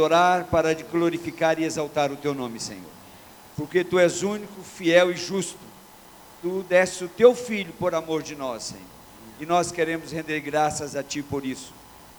[0.00, 2.90] adorar, para glorificar e exaltar o teu nome, Senhor.
[3.54, 5.58] Porque tu és único, fiel e justo.
[6.40, 8.82] Tu deste o teu filho por amor de nós, Senhor.
[9.38, 11.72] E nós queremos render graças a ti por isso.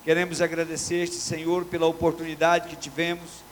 [0.04, 3.44] Queremos agradecer-te, Senhor, pela oportunidade que tivemos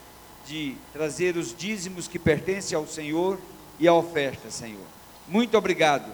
[0.45, 3.39] de trazer os dízimos que pertencem ao Senhor
[3.79, 4.85] e a oferta, Senhor.
[5.27, 6.11] Muito obrigado.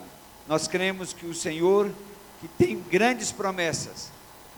[0.48, 1.92] Nós cremos que o Senhor,
[2.40, 4.10] que tem grandes promessas,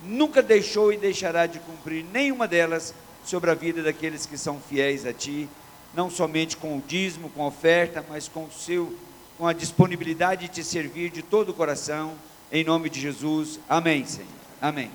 [0.03, 2.93] nunca deixou e deixará de cumprir nenhuma delas
[3.27, 5.49] sobre a vida daqueles que são fiéis a Ti,
[5.93, 8.97] não somente com o dízimo, com a oferta, mas com o seu,
[9.37, 12.15] com a disponibilidade de te servir de todo o coração,
[12.51, 13.59] em nome de Jesus.
[13.67, 14.29] Amém, Senhor.
[14.61, 14.89] Amém.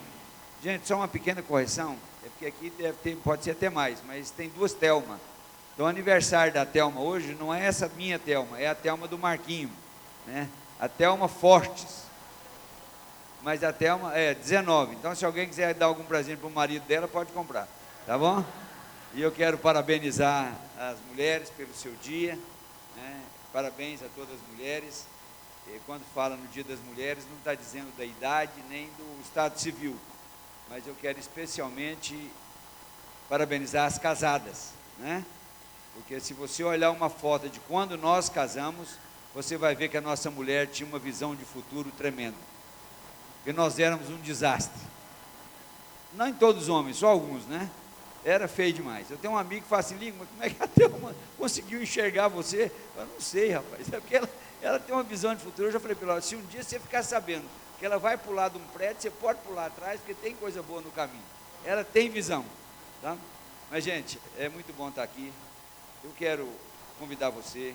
[0.62, 4.30] Gente, só uma pequena correção, é porque aqui deve ter, pode ser até mais, mas
[4.30, 5.20] tem duas Telma.
[5.74, 9.18] Então, o aniversário da Telma hoje não é essa minha Telma, é a Telma do
[9.18, 9.70] Marquinho,
[10.26, 10.48] né?
[10.80, 12.02] A Telma Fortes.
[13.42, 14.94] Mas a Telma é 19.
[14.94, 17.66] Então, se alguém quiser dar algum presente para o marido dela, pode comprar.
[18.06, 18.44] Tá bom?
[19.14, 22.38] E eu quero parabenizar as mulheres pelo seu dia.
[22.96, 23.22] Né?
[23.52, 25.06] Parabéns a todas as mulheres.
[25.68, 29.56] E quando fala no Dia das Mulheres, não está dizendo da idade nem do estado
[29.58, 29.96] civil
[30.72, 32.30] mas eu quero especialmente
[33.28, 35.22] parabenizar as casadas, né?
[35.92, 38.88] Porque se você olhar uma foto de quando nós casamos,
[39.34, 42.38] você vai ver que a nossa mulher tinha uma visão de futuro tremenda.
[43.44, 44.80] Que nós éramos um desastre.
[46.14, 47.70] Não em todos os homens, só alguns, né?
[48.24, 49.10] Era feio demais.
[49.10, 52.28] Eu tenho um amigo que fala assim, Língua, como é que a Thelma conseguiu enxergar
[52.28, 52.70] você?
[52.96, 53.92] Eu não sei, rapaz.
[53.92, 55.68] É porque ela, ela tem uma visão de futuro.
[55.68, 57.44] Eu já falei para ela, se um dia você ficar sabendo
[57.78, 60.80] que ela vai pular de um prédio, você pode pular atrás, porque tem coisa boa
[60.80, 61.24] no caminho.
[61.64, 62.44] Ela tem visão.
[63.00, 63.16] Tá?
[63.70, 65.32] Mas, gente, é muito bom estar aqui.
[66.04, 66.48] Eu quero
[66.98, 67.74] convidar você,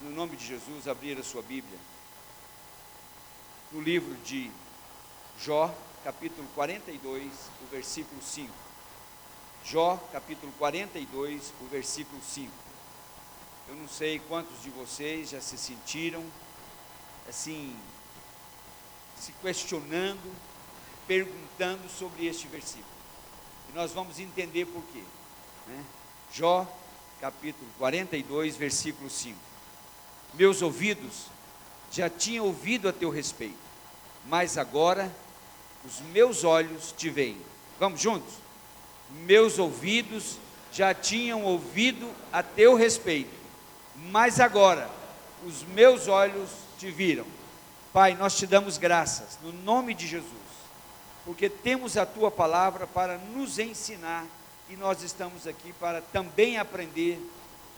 [0.00, 1.78] no nome de Jesus, a abrir a sua Bíblia.
[3.72, 4.52] No livro de
[5.40, 7.24] Jó, capítulo 42,
[7.60, 8.52] o versículo 5.
[9.66, 12.52] Jó, capítulo 42, o versículo 5.
[13.66, 16.22] Eu não sei quantos de vocês já se sentiram
[17.26, 17.74] assim
[19.16, 20.30] se questionando,
[21.06, 22.84] perguntando sobre este versículo.
[23.70, 25.02] E nós vamos entender por quê.
[25.66, 25.82] Né?
[26.30, 26.66] Jó,
[27.18, 29.38] capítulo 42, versículo 5.
[30.34, 31.28] Meus ouvidos
[31.90, 33.56] já tinham ouvido a teu respeito,
[34.26, 35.10] mas agora
[35.86, 37.40] os meus olhos te veem.
[37.80, 38.43] Vamos juntos?
[39.22, 40.38] Meus ouvidos
[40.72, 43.34] já tinham ouvido a teu respeito,
[43.96, 44.90] mas agora
[45.46, 47.26] os meus olhos te viram.
[47.92, 50.28] Pai, nós te damos graças, no nome de Jesus,
[51.24, 54.26] porque temos a tua palavra para nos ensinar
[54.68, 57.20] e nós estamos aqui para também aprender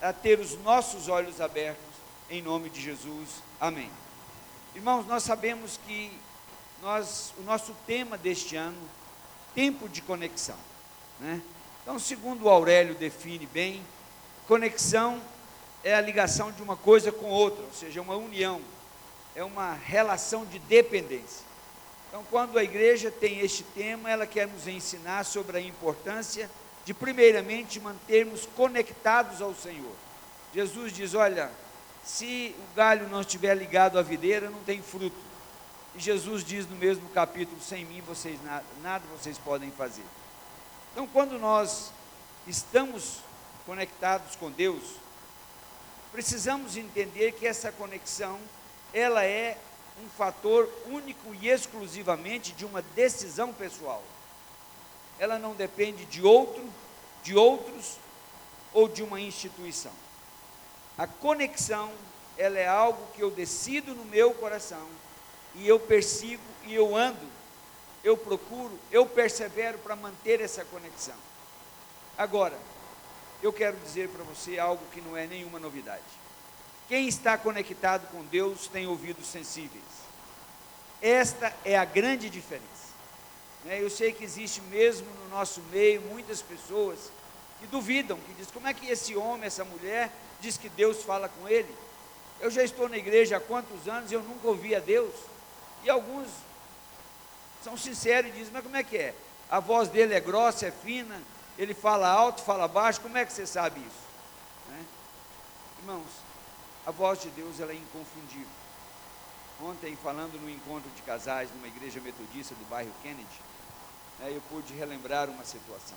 [0.01, 1.85] a ter os nossos olhos abertos,
[2.31, 3.43] em nome de Jesus.
[3.61, 3.91] Amém.
[4.75, 6.13] Irmãos, nós sabemos que
[6.83, 8.79] nós, o nosso tema deste ano,
[9.55, 10.57] tempo de conexão.
[11.21, 11.41] Né?
[11.83, 13.83] Então, segundo Aurélio define bem,
[14.47, 15.21] conexão
[15.85, 18.61] é a ligação de uma coisa com outra, ou seja, uma união
[19.37, 21.45] é uma relação de dependência.
[22.09, 26.51] Então, quando a igreja tem este tema, ela quer nos ensinar sobre a importância
[26.87, 29.93] de, primeiramente, mantermos conectados ao Senhor.
[30.55, 31.51] Jesus diz: Olha,
[32.03, 35.17] se o galho não estiver ligado à videira, não tem fruto.
[35.95, 40.05] E Jesus diz no mesmo capítulo: Sem mim vocês nada, nada vocês podem fazer.
[40.97, 41.93] Então, quando nós
[42.47, 43.19] estamos
[43.67, 44.83] conectados com Deus,
[46.11, 48.41] precisamos entender que essa conexão
[48.95, 49.59] ela é
[50.03, 54.03] um fator único e exclusivamente de uma decisão pessoal.
[55.19, 56.67] Ela não depende de outro,
[57.23, 57.99] de outros
[58.73, 59.93] ou de uma instituição.
[60.97, 61.93] A conexão,
[62.39, 64.89] ela é algo que eu decido no meu coração
[65.57, 67.36] e eu persigo e eu ando,
[68.07, 71.17] eu procuro, eu persevero para manter essa conexão.
[72.17, 72.57] Agora,
[73.43, 76.05] eu quero dizer para você algo que não é nenhuma novidade.
[76.89, 79.83] Quem está conectado com Deus tem ouvidos sensíveis.
[81.03, 82.95] Esta é a grande diferença.
[83.65, 83.83] Né?
[83.83, 87.11] Eu sei que existe mesmo no nosso meio muitas pessoas
[87.59, 91.29] que duvidam, que dizem: como é que esse homem, essa mulher, diz que Deus fala
[91.29, 91.75] com ele?
[92.39, 95.13] Eu já estou na igreja há quantos anos e eu nunca ouvi a Deus.
[95.83, 96.29] E alguns
[97.67, 99.13] são sinceros e dizem: mas como é que é?
[99.51, 101.21] A voz dele é grossa, é fina,
[101.59, 104.07] ele fala alto, fala baixo, como é que você sabe isso?
[104.69, 104.85] Né?
[105.81, 106.07] Irmãos,
[106.87, 108.47] a voz de Deus ela é inconfundível.
[109.61, 113.41] Ontem, falando no encontro de casais numa igreja metodista do bairro Kennedy,
[114.21, 115.97] né, eu pude relembrar uma situação.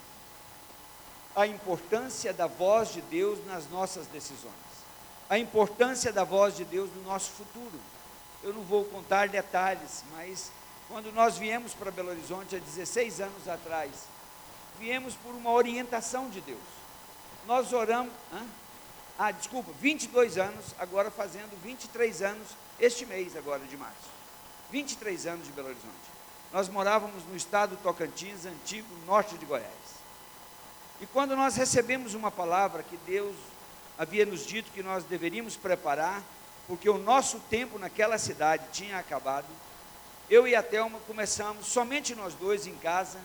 [1.36, 4.54] A importância da voz de Deus nas nossas decisões.
[5.30, 7.80] A importância da voz de Deus no nosso futuro.
[8.42, 10.52] Eu não vou contar detalhes, mas
[10.90, 13.92] quando nós viemos para Belo Horizonte há 16 anos atrás,
[14.80, 16.60] viemos por uma orientação de Deus.
[17.46, 18.12] Nós oramos,
[19.18, 22.48] ah, desculpa, 22 anos, agora fazendo 23 anos
[22.80, 24.10] este mês agora de março.
[24.72, 26.10] 23 anos de Belo Horizonte.
[26.52, 29.70] Nós morávamos no estado Tocantins, antigo norte de Goiás.
[31.00, 33.36] E quando nós recebemos uma palavra que Deus
[33.98, 36.24] havia nos dito que nós deveríamos preparar,
[36.68, 39.48] porque o nosso tempo naquela cidade tinha acabado,
[40.30, 43.20] eu e a Thelma começamos, somente nós dois em casa,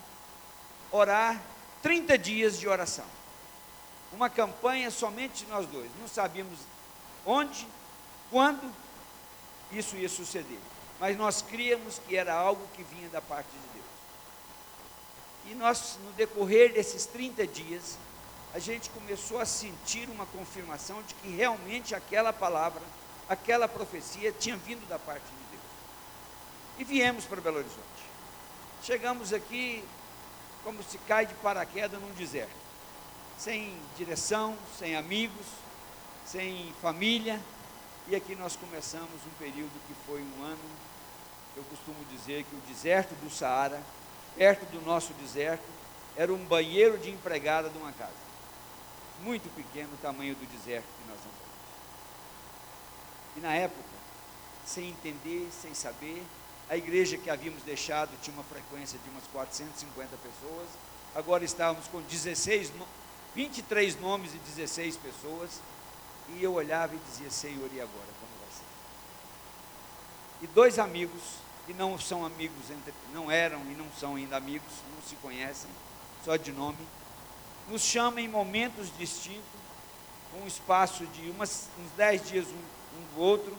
[0.91, 1.41] orar
[1.83, 3.07] 30 dias de oração.
[4.13, 5.91] Uma campanha somente nós dois.
[6.01, 6.59] Não sabíamos
[7.27, 7.67] onde,
[8.31, 8.73] quando
[9.73, 10.61] isso ia suceder
[11.01, 13.87] mas nós críamos que era algo que vinha da parte de Deus.
[15.47, 17.99] E nós, no decorrer desses 30 dias,
[18.55, 22.81] a gente começou a sentir uma confirmação de que realmente aquela palavra,
[23.29, 25.64] aquela profecia tinha vindo da parte de Deus.
[26.79, 27.81] E viemos para Belo Horizonte.
[28.83, 29.85] Chegamos aqui
[30.65, 32.51] como se cai de paraquedas num deserto,
[33.39, 35.47] sem direção, sem amigos,
[36.27, 37.41] sem família,
[38.09, 40.71] e aqui nós começamos um período que foi um ano,
[41.57, 43.81] eu costumo dizer que o deserto do Saara,
[44.37, 45.65] perto do nosso deserto,
[46.17, 48.25] era um banheiro de empregada de uma casa.
[49.23, 51.55] Muito pequeno o tamanho do deserto que nós andamos.
[53.37, 53.83] E na época,
[54.67, 56.25] sem entender, sem saber,
[56.69, 60.69] a igreja que havíamos deixado tinha uma frequência de umas 450 pessoas,
[61.15, 62.73] agora estávamos com 16,
[63.35, 65.61] 23 nomes e 16 pessoas,
[66.31, 68.65] e eu olhava e dizia, Senhor, e agora, como vai ser?
[70.43, 71.21] E dois amigos,
[71.67, 75.71] que não são amigos, entre, não eram e não são ainda amigos, não se conhecem,
[76.25, 76.79] só de nome,
[77.69, 79.43] nos chamam em momentos distintos,
[80.43, 83.57] um espaço de umas, uns dez dias um, um do outro,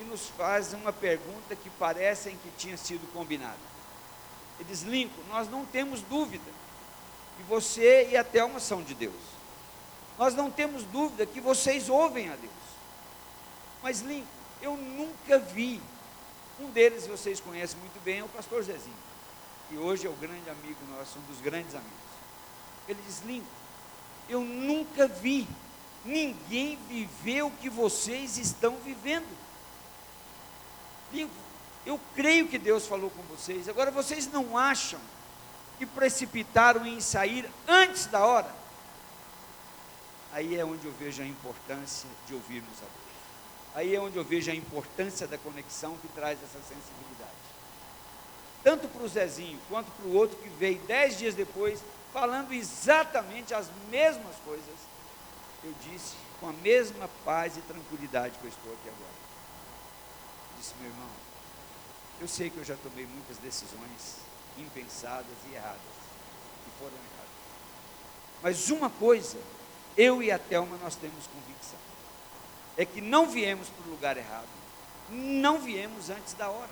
[0.00, 3.58] e nos faz uma pergunta que parecem que tinha sido combinada.
[4.58, 6.50] Eles, Lincoln, nós não temos dúvida
[7.36, 9.14] que você e a Thelma são de Deus.
[10.18, 12.52] Nós não temos dúvida que vocês ouvem a Deus.
[13.82, 14.26] Mas, Lincoln,
[14.62, 15.80] eu nunca vi.
[16.58, 18.94] Um deles vocês conhecem muito bem, é o pastor Zezinho,
[19.68, 21.90] que hoje é o grande amigo nosso, um dos grandes amigos.
[22.86, 23.46] Ele diz: Lincoln,
[24.28, 25.48] eu nunca vi
[26.04, 29.26] ninguém viver o que vocês estão vivendo.
[31.86, 33.68] Eu creio que Deus falou com vocês.
[33.68, 35.00] Agora, vocês não acham
[35.78, 38.60] que precipitaram em sair antes da hora?
[40.32, 43.10] aí é onde eu vejo a importância de ouvirmos a Deus.
[43.74, 47.30] Aí é onde eu vejo a importância da conexão que traz essa sensibilidade.
[48.62, 51.82] Tanto para o Zezinho quanto para o outro que veio dez dias depois,
[52.12, 54.74] falando exatamente as mesmas coisas,
[55.64, 59.29] eu disse com a mesma paz e tranquilidade que eu estou aqui agora.
[60.60, 61.08] Disse, meu irmão,
[62.20, 64.16] eu sei que eu já tomei muitas decisões
[64.58, 65.80] impensadas e erradas,
[66.64, 67.30] que foram erradas.
[68.42, 69.38] Mas uma coisa
[69.96, 71.78] eu e a Thelma nós temos convicção.
[72.76, 74.48] É que não viemos para o lugar errado.
[75.10, 76.70] Não viemos antes da hora.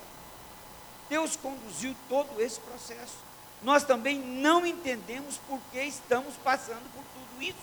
[1.08, 3.16] Deus conduziu todo esse processo.
[3.62, 7.56] Nós também não entendemos por que estamos passando por tudo isso.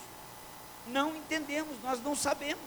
[0.88, 2.60] Não entendemos, nós não sabemos.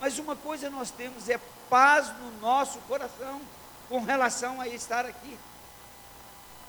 [0.00, 1.38] Mas uma coisa nós temos é
[1.68, 3.40] paz no nosso coração
[3.88, 5.38] com relação a estar aqui.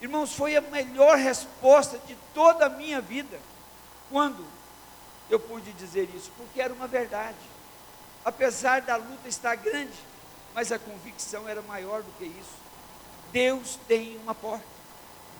[0.02, 3.40] Irmãos, foi a melhor resposta de toda a minha vida
[4.10, 4.46] quando
[5.30, 7.38] eu pude dizer isso, porque era uma verdade.
[8.26, 9.98] Apesar da luta estar grande,
[10.54, 12.62] mas a convicção era maior do que isso.
[13.32, 14.66] Deus tem uma porta,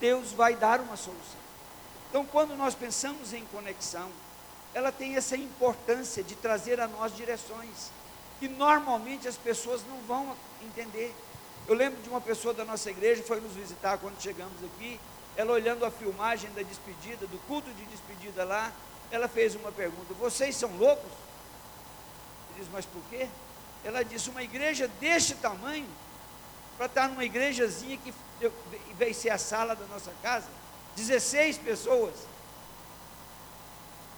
[0.00, 1.42] Deus vai dar uma solução.
[2.08, 4.10] Então, quando nós pensamos em conexão,
[4.74, 7.90] ela tem essa importância de trazer a nós direções
[8.40, 11.14] que normalmente as pessoas não vão entender.
[11.68, 14.98] Eu lembro de uma pessoa da nossa igreja foi nos visitar quando chegamos aqui,
[15.36, 18.72] ela olhando a filmagem da despedida, do culto de despedida lá,
[19.12, 21.12] ela fez uma pergunta: Vocês são loucos?
[22.50, 23.28] Ele diz: Mas por quê?
[23.84, 25.88] Ela disse: Uma igreja deste tamanho,
[26.76, 28.12] para estar numa igrejazinha que
[28.94, 30.48] veio ser a sala da nossa casa,
[30.96, 32.31] 16 pessoas.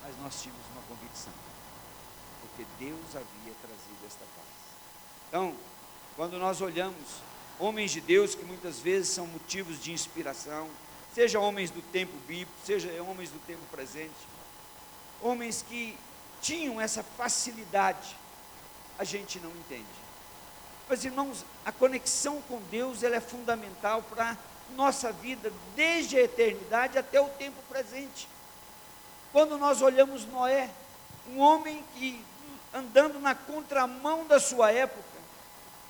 [0.04, 1.32] Mas nós tínhamos uma convicção,
[2.42, 4.49] porque Deus havia trazido esta paz.
[5.28, 5.56] Então,
[6.14, 7.23] quando nós olhamos
[7.58, 10.68] homens de Deus que muitas vezes são motivos de inspiração,
[11.14, 14.12] seja homens do tempo bíblico, seja homens do tempo presente,
[15.23, 15.99] homens que
[16.42, 18.14] tinham essa facilidade,
[18.99, 19.87] a gente não entende.
[20.88, 24.37] Mas irmãos, a conexão com Deus ela é fundamental para
[24.76, 28.28] nossa vida desde a eternidade até o tempo presente.
[29.35, 30.71] Quando nós olhamos Noé,
[31.26, 32.25] um homem que
[32.73, 35.03] andando na contramão da sua época,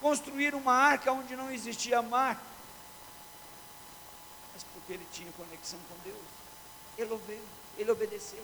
[0.00, 2.42] construir uma arca onde não existia mar,
[4.50, 6.24] mas porque ele tinha conexão com Deus.
[6.96, 7.42] ele ouviu,
[7.76, 8.42] ele obedeceu.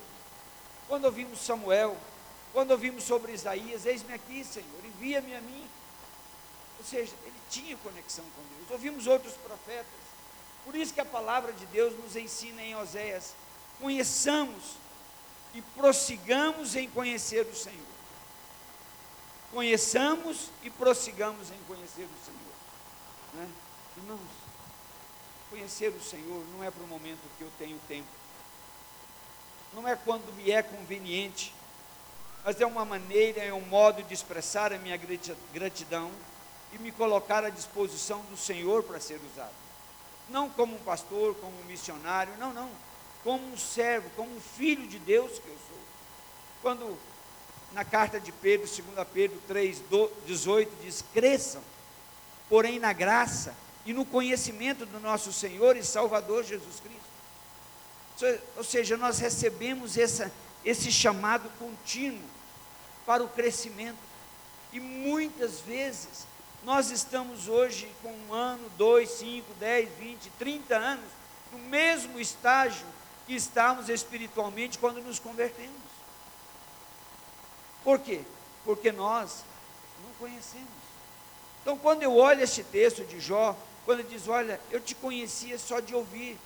[0.87, 1.97] Quando ouvimos Samuel,
[2.53, 5.67] quando ouvimos sobre Isaías, eis-me aqui, Senhor, envia-me a mim.
[6.77, 8.69] Ou seja, ele tinha conexão com Deus.
[8.69, 9.87] Ouvimos outros profetas.
[10.63, 13.33] Por isso que a palavra de Deus nos ensina em Oséias:
[13.79, 14.79] conheçamos
[15.53, 17.91] e prossigamos em conhecer o Senhor.
[19.51, 22.53] Conheçamos e prossigamos em conhecer o Senhor.
[23.33, 23.49] Né?
[23.97, 24.19] Irmãos,
[25.49, 28.07] conhecer o Senhor não é para o momento que eu tenho tempo,
[29.73, 31.53] não é quando me é conveniente,
[32.43, 34.99] mas é uma maneira, é um modo de expressar a minha
[35.53, 36.11] gratidão
[36.73, 39.53] e me colocar à disposição do Senhor para ser usado.
[40.29, 42.69] Não como um pastor, como um missionário, não, não.
[43.23, 45.79] Como um servo, como um filho de Deus que eu sou.
[46.61, 46.97] Quando
[47.71, 49.81] na carta de Pedro, 2 Pedro 3,
[50.25, 51.61] 18, diz: cresçam,
[52.49, 58.41] porém na graça e no conhecimento do nosso Senhor e Salvador Jesus Cristo.
[58.55, 60.31] Ou seja, nós recebemos essa,
[60.63, 62.21] esse chamado contínuo
[63.05, 63.97] para o crescimento.
[64.71, 66.27] E muitas vezes
[66.63, 71.09] nós estamos hoje com um ano, dois, cinco, dez, vinte, trinta anos,
[71.51, 72.85] no mesmo estágio
[73.31, 75.79] que estávamos espiritualmente quando nos convertemos.
[77.81, 78.23] Por quê?
[78.65, 79.45] Porque nós
[80.03, 80.67] não conhecemos.
[81.61, 85.57] Então, quando eu olho este texto de Jó, quando ele diz: Olha, eu te conhecia
[85.57, 86.37] só de ouvir,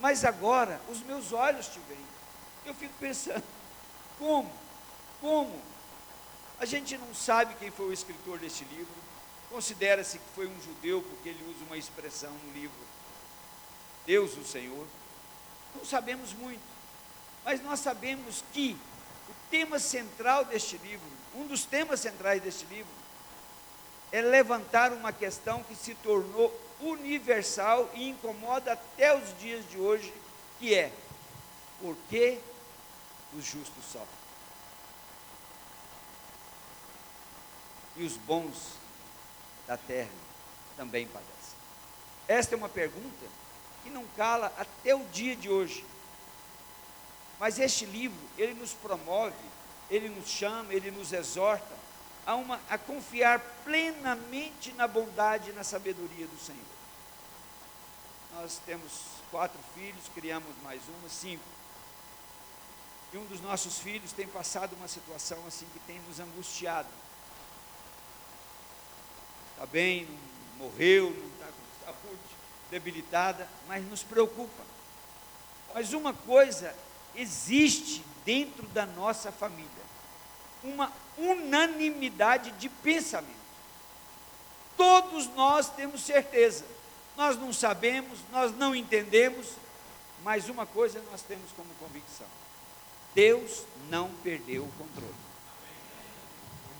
[0.00, 2.06] mas agora os meus olhos te veem.
[2.64, 3.44] Eu fico pensando:
[4.18, 4.50] como?
[5.20, 5.60] Como?
[6.58, 8.94] A gente não sabe quem foi o escritor deste livro,
[9.50, 12.80] considera-se que foi um judeu, porque ele usa uma expressão no livro,
[14.06, 14.86] Deus o Senhor.
[15.74, 16.62] Não sabemos muito,
[17.44, 18.76] mas nós sabemos que
[19.28, 22.92] o tema central deste livro, um dos temas centrais deste livro,
[24.12, 30.12] é levantar uma questão que se tornou universal e incomoda até os dias de hoje,
[30.58, 30.92] que é:
[31.80, 32.38] por que
[33.36, 34.20] os justos sofrem?
[37.96, 38.74] E os bons
[39.66, 40.10] da terra
[40.76, 41.30] também padecem.
[42.26, 43.39] Esta é uma pergunta
[43.82, 45.84] que não cala até o dia de hoje.
[47.38, 49.34] Mas este livro, ele nos promove,
[49.90, 51.74] ele nos chama, ele nos exorta
[52.26, 56.60] a, uma, a confiar plenamente na bondade e na sabedoria do Senhor.
[58.34, 58.92] Nós temos
[59.30, 61.44] quatro filhos, criamos mais uma, cinco.
[63.12, 66.88] E um dos nossos filhos tem passado uma situação assim que tem nos angustiado.
[69.52, 70.06] Está bem,
[70.58, 72.39] não morreu, não está com saúde,
[72.70, 74.62] debilitada, mas nos preocupa.
[75.74, 76.74] Mas uma coisa
[77.14, 79.68] existe dentro da nossa família:
[80.62, 83.40] uma unanimidade de pensamento.
[84.76, 86.64] Todos nós temos certeza.
[87.16, 89.48] Nós não sabemos, nós não entendemos,
[90.22, 92.26] mas uma coisa nós temos como convicção:
[93.14, 95.14] Deus não perdeu o controle.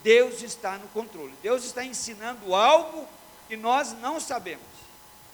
[0.02, 1.34] Deus está no controle.
[1.42, 3.06] Deus está ensinando algo
[3.48, 4.62] que nós não sabemos,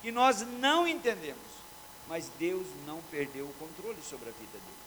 [0.06, 1.50] que nós não entendemos,
[2.06, 4.86] mas Deus não perdeu o controle sobre a vida dele.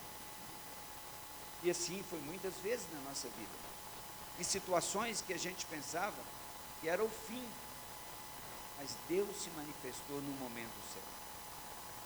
[1.62, 3.52] E assim foi muitas vezes na nossa vida.
[4.40, 6.16] Em situações que a gente pensava
[6.80, 7.46] que era o fim,
[8.78, 11.20] mas Deus se manifestou no momento certo.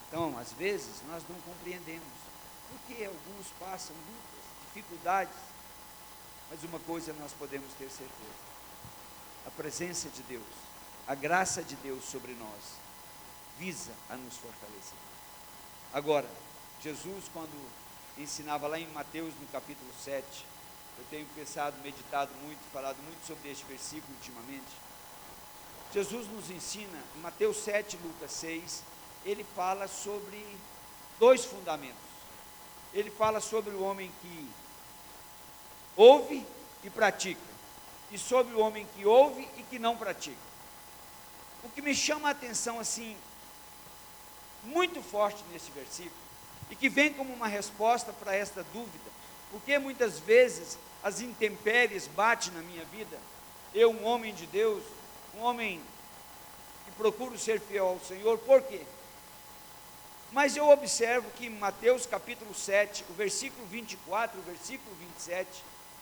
[0.07, 2.17] Então, às vezes, nós não compreendemos
[2.67, 5.37] porque alguns passam lutas, dificuldades,
[6.49, 8.43] mas uma coisa nós podemos ter certeza:
[9.45, 10.55] a presença de Deus,
[11.07, 12.82] a graça de Deus sobre nós,
[13.57, 14.97] visa a nos fortalecer.
[15.93, 16.29] Agora,
[16.81, 17.53] Jesus, quando
[18.17, 20.25] ensinava lá em Mateus, no capítulo 7,
[20.97, 24.71] eu tenho pensado, meditado muito, falado muito sobre este versículo ultimamente.
[25.93, 28.83] Jesus nos ensina, em Mateus 7, Lucas 6,
[29.25, 30.43] ele fala sobre
[31.19, 32.01] dois fundamentos.
[32.93, 34.49] Ele fala sobre o homem que
[35.95, 36.45] ouve
[36.83, 37.41] e pratica,
[38.11, 40.37] e sobre o homem que ouve e que não pratica.
[41.63, 43.15] O que me chama a atenção, assim,
[44.63, 46.15] muito forte nesse versículo,
[46.69, 49.11] e que vem como uma resposta para esta dúvida,
[49.51, 53.19] porque muitas vezes as intempéries batem na minha vida.
[53.73, 54.83] Eu, um homem de Deus,
[55.35, 55.81] um homem
[56.85, 58.81] que procuro ser fiel ao Senhor, por quê?
[60.31, 65.47] Mas eu observo que em Mateus capítulo 7, o versículo 24, o versículo 27,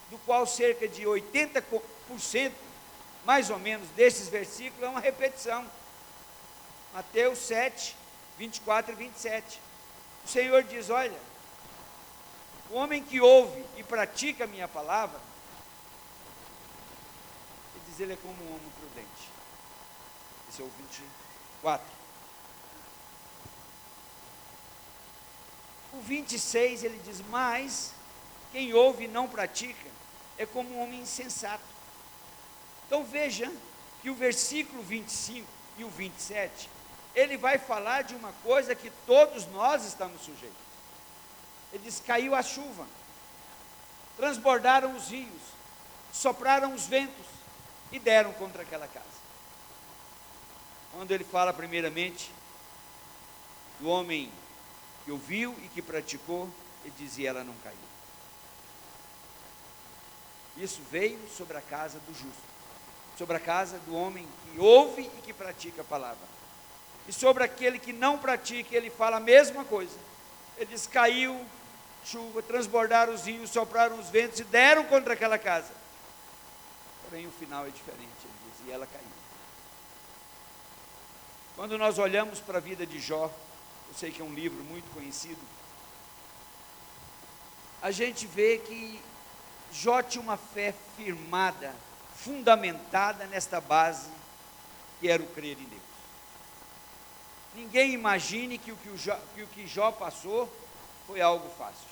[0.09, 2.51] do qual cerca de 80%,
[3.25, 5.65] mais ou menos, desses versículos é uma repetição.
[6.93, 7.95] Mateus 7,
[8.41, 9.61] 24 e 27.
[10.25, 11.19] O Senhor diz: Olha,
[12.71, 15.19] o homem que ouve e pratica a minha palavra,
[17.75, 19.29] ele diz, ele é como um homem prudente.
[20.49, 21.85] Esse é o 24.
[25.93, 27.93] o 26 ele diz: Mas
[28.51, 29.87] quem ouve e não pratica
[30.35, 31.63] é como um homem insensato.
[32.87, 33.51] Então veja
[34.01, 36.80] que o versículo 25 e o 27,
[37.15, 40.57] ele vai falar de uma coisa que todos nós estamos sujeitos.
[41.73, 42.85] Ele diz: caiu a chuva,
[44.17, 45.41] transbordaram os rios,
[46.13, 47.25] sopraram os ventos
[47.91, 49.05] e deram contra aquela casa.
[50.93, 52.31] Quando ele fala, primeiramente,
[53.79, 54.31] do homem
[55.05, 56.49] que ouviu e que praticou,
[56.83, 57.77] ele dizia: ela não caiu.
[60.57, 62.43] Isso veio sobre a casa do justo,
[63.17, 66.40] sobre a casa do homem que ouve e que pratica a palavra.
[67.07, 69.97] E sobre aquele que não pratica, ele fala a mesma coisa.
[70.57, 71.45] Ele diz: caiu
[72.03, 75.71] chuva, transbordaram os rios, sopraram os ventos e deram contra aquela casa.
[77.03, 79.05] Porém, o final é diferente, ele diz, e ela caiu.
[81.55, 84.89] Quando nós olhamos para a vida de Jó, eu sei que é um livro muito
[84.93, 85.41] conhecido,
[87.81, 89.01] a gente vê que
[89.71, 91.73] Jó tinha uma fé firmada,
[92.15, 94.09] fundamentada nesta base,
[94.99, 95.80] que era o crer em Deus.
[97.53, 100.51] Ninguém imagine que o que, o Jó, que o que Jó passou
[101.05, 101.89] foi algo fácil.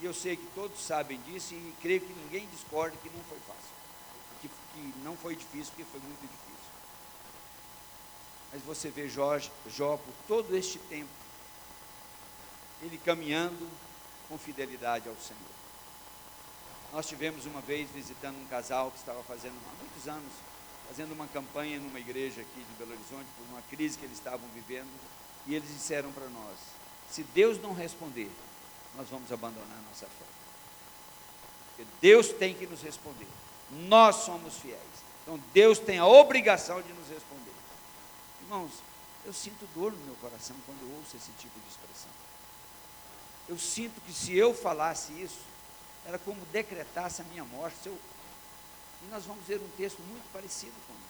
[0.00, 3.38] E eu sei que todos sabem disso e creio que ninguém discorda que não foi
[3.40, 3.70] fácil.
[4.40, 6.42] Que, que não foi difícil, porque foi muito difícil.
[8.52, 9.38] Mas você vê Jó,
[9.68, 11.10] Jó por todo este tempo,
[12.82, 13.70] ele caminhando
[14.28, 15.52] com fidelidade ao Senhor.
[16.92, 20.32] Nós tivemos uma vez visitando um casal que estava fazendo há muitos anos,
[20.92, 24.46] fazendo uma campanha numa igreja aqui de Belo Horizonte, por uma crise que eles estavam
[24.54, 24.90] vivendo,
[25.46, 26.58] e eles disseram para nós:
[27.10, 28.30] se Deus não responder,
[28.94, 30.24] nós vamos abandonar a nossa fé.
[31.68, 33.26] Porque Deus tem que nos responder.
[33.70, 34.78] Nós somos fiéis.
[35.22, 37.54] Então Deus tem a obrigação de nos responder.
[38.42, 38.72] Irmãos,
[39.24, 42.10] eu sinto dor no meu coração quando eu ouço esse tipo de expressão.
[43.48, 45.40] Eu sinto que se eu falasse isso,
[46.04, 47.78] era como decretasse a minha morte.
[47.86, 47.98] Eu...
[49.06, 51.02] E nós vamos ver um texto muito parecido com isso.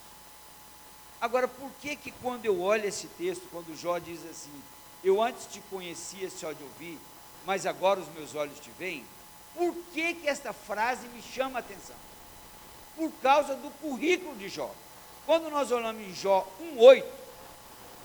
[1.21, 4.63] Agora, por que que quando eu olho esse texto, quando Jó diz assim,
[5.03, 6.99] eu antes te conhecia só de ouvir,
[7.45, 9.05] mas agora os meus olhos te veem,
[9.53, 11.95] por que que esta frase me chama a atenção?
[12.95, 14.73] Por causa do currículo de Jó.
[15.25, 17.05] Quando nós olhamos em Jó 1,8,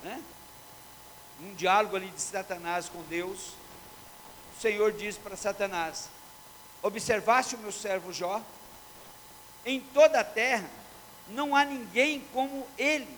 [0.04, 0.22] né?
[1.40, 3.52] um diálogo ali de Satanás com Deus,
[4.56, 6.08] o Senhor diz para Satanás:
[6.82, 8.42] Observaste o meu servo Jó?
[9.64, 10.68] Em toda a terra
[11.28, 13.08] não há ninguém como ele,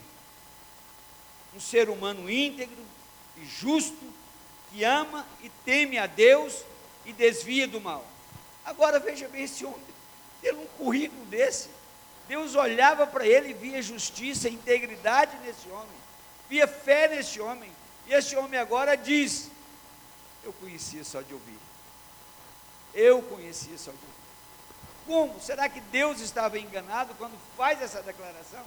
[1.54, 2.84] um ser humano íntegro
[3.36, 4.12] e justo,
[4.70, 6.64] que ama e teme a Deus
[7.04, 8.04] e desvia do mal.
[8.64, 9.80] Agora veja bem esse homem,
[10.40, 11.68] ter um currículo desse,
[12.28, 15.96] Deus olhava para ele e via justiça integridade nesse homem,
[16.48, 17.70] via fé nesse homem,
[18.06, 19.50] e esse homem agora diz:
[20.44, 21.58] Eu conhecia só de ouvir.
[22.94, 24.19] Eu conhecia só de ouvir.
[25.10, 25.40] Como?
[25.40, 28.62] Será que Deus estava enganado quando faz essa declaração?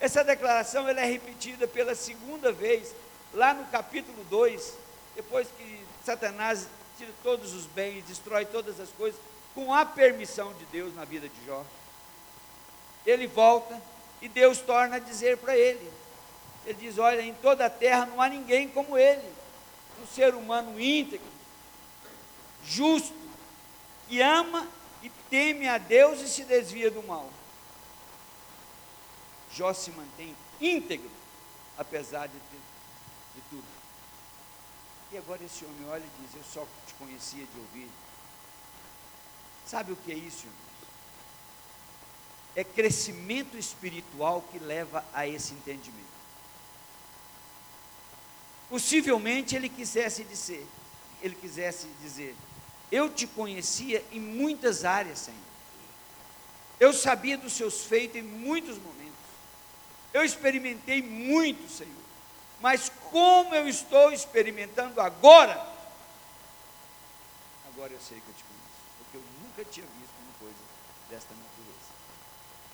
[0.00, 2.92] Essa declaração ela é repetida pela segunda vez,
[3.32, 4.74] lá no capítulo 2,
[5.14, 9.20] depois que Satanás tira todos os bens, destrói todas as coisas,
[9.54, 11.64] com a permissão de Deus na vida de Jó.
[13.06, 13.80] Ele volta
[14.20, 15.88] e Deus torna a dizer para ele:
[16.66, 19.32] Ele diz: Olha, em toda a terra não há ninguém como ele,
[20.02, 21.28] um ser humano íntegro,
[22.64, 23.14] justo,
[24.08, 24.66] que ama
[25.02, 27.30] e teme a Deus e se desvia do mal.
[29.52, 31.10] Jó se mantém íntegro,
[31.76, 32.60] apesar de, ter,
[33.34, 33.64] de tudo.
[35.12, 37.88] E agora esse homem olha e diz: Eu só te conhecia de ouvir.
[39.66, 40.68] Sabe o que é isso, irmãos?
[42.56, 46.18] É crescimento espiritual que leva a esse entendimento.
[48.68, 50.66] Possivelmente ele quisesse dizer,
[51.22, 52.36] ele quisesse dizer,
[52.90, 55.38] eu te conhecia em muitas áreas, Senhor.
[56.80, 59.18] Eu sabia dos seus feitos em muitos momentos.
[60.12, 61.94] Eu experimentei muito, Senhor.
[62.60, 65.54] Mas como eu estou experimentando agora,
[67.72, 70.58] agora eu sei que eu te conheço, porque eu nunca tinha visto uma coisa
[71.08, 71.92] desta natureza.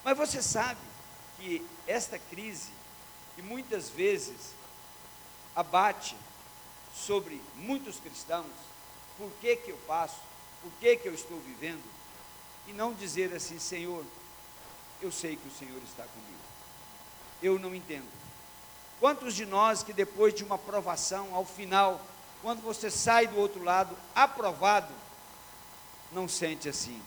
[0.02, 0.80] Mas você sabe
[1.38, 2.70] que esta crise,
[3.34, 4.54] que muitas vezes
[5.54, 6.16] abate
[6.94, 8.46] sobre muitos cristãos,
[9.18, 10.20] por que, que eu passo,
[10.62, 11.84] por que, que eu estou vivendo,
[12.66, 14.04] e não dizer assim, Senhor,
[15.00, 16.38] eu sei que o Senhor está comigo.
[17.42, 18.08] Eu não entendo.
[18.98, 22.00] Quantos de nós que depois de uma provação, ao final,
[22.40, 24.92] quando você sai do outro lado aprovado,
[26.12, 27.02] não sente assim,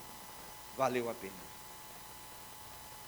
[0.76, 1.34] valeu a pena.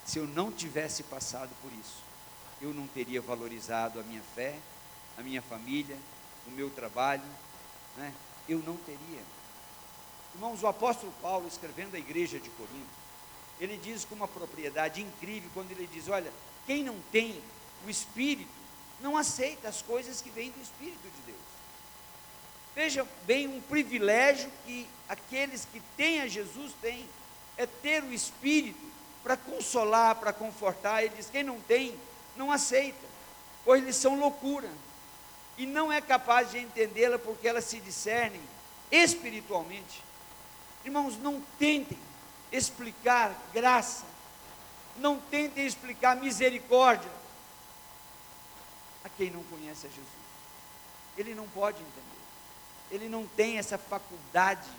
[0.05, 2.01] Se eu não tivesse passado por isso,
[2.61, 4.57] eu não teria valorizado a minha fé,
[5.17, 5.97] a minha família,
[6.47, 7.23] o meu trabalho,
[7.95, 8.13] né?
[8.51, 9.21] Eu não teria.
[10.33, 12.99] Irmãos, o apóstolo Paulo, escrevendo à igreja de Corinto,
[13.59, 16.31] ele diz com uma propriedade incrível, quando ele diz: Olha,
[16.65, 17.41] quem não tem
[17.85, 18.49] o Espírito,
[19.01, 21.49] não aceita as coisas que vêm do Espírito de Deus.
[22.75, 27.07] Veja bem, um privilégio que aqueles que têm a Jesus têm,
[27.57, 28.79] é ter o Espírito
[29.23, 31.03] para consolar, para confortar.
[31.03, 31.99] Ele diz: quem não tem,
[32.37, 33.05] não aceita,
[33.65, 34.69] pois eles são loucura,
[35.59, 38.41] e não é capaz de entendê-la porque elas se discernem
[38.89, 40.01] espiritualmente.
[40.85, 41.99] Irmãos, não tentem
[42.49, 44.05] explicar graça,
[44.95, 47.11] não tentem explicar misericórdia
[49.03, 50.07] a quem não conhece a Jesus.
[51.17, 52.21] Ele não pode entender,
[52.89, 54.69] ele não tem essa faculdade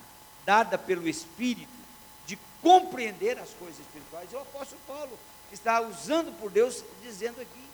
[0.46, 1.78] dada pelo Espírito
[2.24, 4.32] de compreender as coisas espirituais.
[4.32, 5.18] E o apóstolo Paulo
[5.52, 7.64] está usando por Deus, dizendo aqui: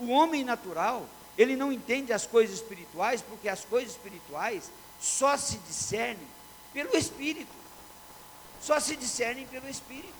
[0.00, 1.06] o homem natural,
[1.40, 6.28] ele não entende as coisas espirituais, porque as coisas espirituais só se discernem
[6.72, 7.60] pelo Espírito
[8.60, 10.12] só se discernem pelo Espírito.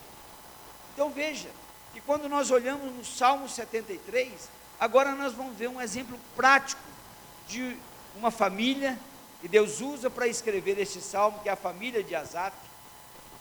[0.94, 1.50] Então veja,
[1.92, 6.80] que quando nós olhamos no Salmo 73, agora nós vamos ver um exemplo prático
[7.46, 7.76] de
[8.16, 8.98] uma família
[9.40, 12.56] que Deus usa para escrever este salmo, que é a família de Asaf.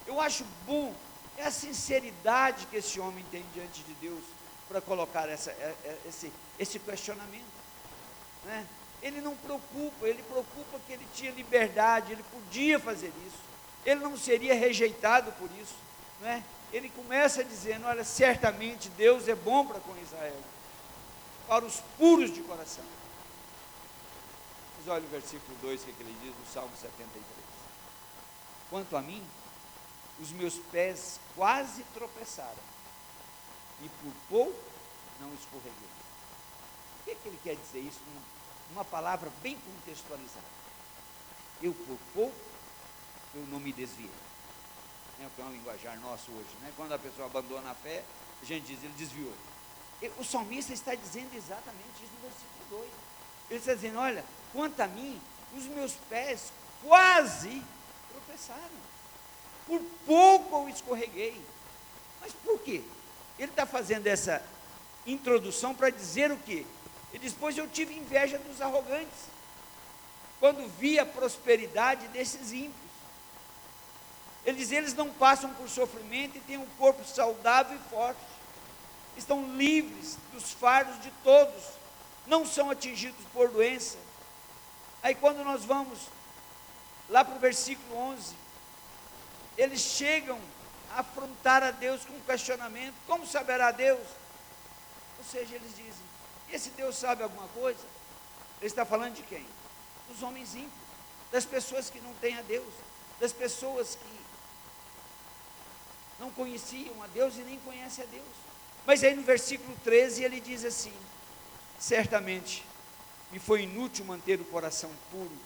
[0.08, 0.94] Eu acho bom,
[1.38, 4.24] é a sinceridade que esse homem tem diante de Deus
[4.68, 7.59] para colocar essa, é, é, esse, esse questionamento.
[8.46, 8.66] Né?
[9.02, 13.50] Ele não preocupa, ele preocupa que ele tinha liberdade, ele podia fazer isso
[13.86, 15.76] ele não seria rejeitado por isso,
[16.22, 16.44] não é?
[16.72, 20.40] Ele começa dizendo: Olha, certamente Deus é bom para com Israel,
[21.48, 22.84] para os puros de coração.
[24.78, 27.24] Mas olha o versículo 2 que, é que ele diz no Salmo 73.
[28.70, 29.24] Quanto a mim,
[30.20, 32.70] os meus pés quase tropeçaram,
[33.82, 34.64] e por pouco
[35.20, 35.99] não escorreguei.
[37.00, 38.00] O que, é que ele quer dizer isso?
[38.72, 40.46] Uma palavra bem contextualizada.
[41.62, 42.50] Eu por pouco
[43.34, 44.10] eu não me desviei.
[45.22, 46.50] É o que é um linguajar nosso hoje.
[46.62, 46.72] Né?
[46.76, 48.04] Quando a pessoa abandona a fé,
[48.42, 49.34] a gente diz, ele desviou.
[50.18, 52.90] O salmista está dizendo exatamente isso no versículo 2.
[53.50, 55.20] Ele está dizendo, olha, quanto a mim,
[55.56, 57.62] os meus pés quase
[58.10, 58.90] tropeçaram.
[59.68, 61.40] Por pouco eu escorreguei.
[62.22, 62.82] Mas por quê?
[63.38, 64.42] Ele está fazendo essa
[65.06, 66.66] introdução para dizer o quê?
[67.14, 69.30] E depois eu tive inveja dos arrogantes.
[70.40, 72.90] Quando vi a prosperidade desses ímpios.
[74.46, 78.22] Ele diz: eles não passam por sofrimento e têm um corpo saudável e forte.
[79.18, 81.64] Estão livres dos fardos de todos.
[82.26, 83.98] Não são atingidos por doença.
[85.02, 86.00] Aí quando nós vamos
[87.10, 88.36] lá para o versículo 11,
[89.58, 90.40] eles chegam
[90.92, 94.08] a afrontar a Deus com um questionamento: como saberá Deus?
[95.18, 96.09] Ou seja, eles dizem:
[96.52, 97.86] esse Deus sabe alguma coisa?
[98.60, 99.46] Ele está falando de quem?
[100.08, 100.72] Dos homens ímpios,
[101.32, 102.74] das pessoas que não têm a Deus,
[103.20, 104.20] das pessoas que
[106.20, 108.28] não conheciam a Deus e nem conhecem a Deus.
[108.86, 110.94] Mas aí no versículo 13 ele diz assim:
[111.80, 112.66] Certamente
[113.32, 115.38] me foi inútil manter o coração puro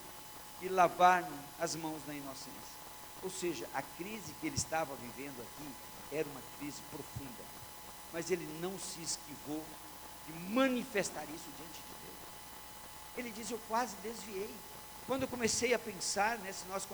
[0.60, 2.74] e lavar-me as mãos na inocência.
[3.22, 7.44] Ou seja, a crise que ele estava vivendo aqui era uma crise profunda.
[8.12, 9.62] Mas ele não se esquivou
[10.26, 12.18] de manifestar isso diante de Deus.
[13.16, 14.54] Ele diz: Eu quase desviei.
[15.06, 16.86] Quando eu comecei a pensar, né, se nós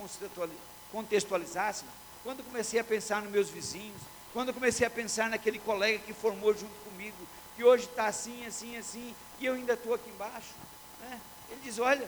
[0.91, 4.01] contextualizássemos, quando comecei a pensar nos meus vizinhos,
[4.33, 7.17] quando comecei a pensar naquele colega que formou junto comigo,
[7.55, 10.53] que hoje está assim, assim, assim, e eu ainda estou aqui embaixo.
[10.99, 11.19] Né?
[11.49, 12.07] Ele diz: Olha,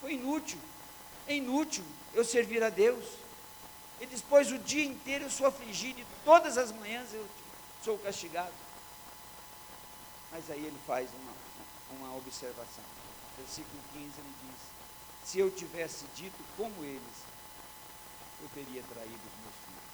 [0.00, 0.58] foi inútil,
[1.26, 3.04] é inútil eu servir a Deus.
[4.00, 7.26] Ele diz: Pois o dia inteiro eu sou afligido e todas as manhãs eu
[7.84, 8.52] sou castigado.
[10.32, 11.34] Mas aí ele faz uma,
[11.98, 12.84] uma observação.
[13.36, 17.18] Versículo 15 ele diz: Se eu tivesse dito como eles,
[18.40, 19.92] eu teria traído os meus filhos.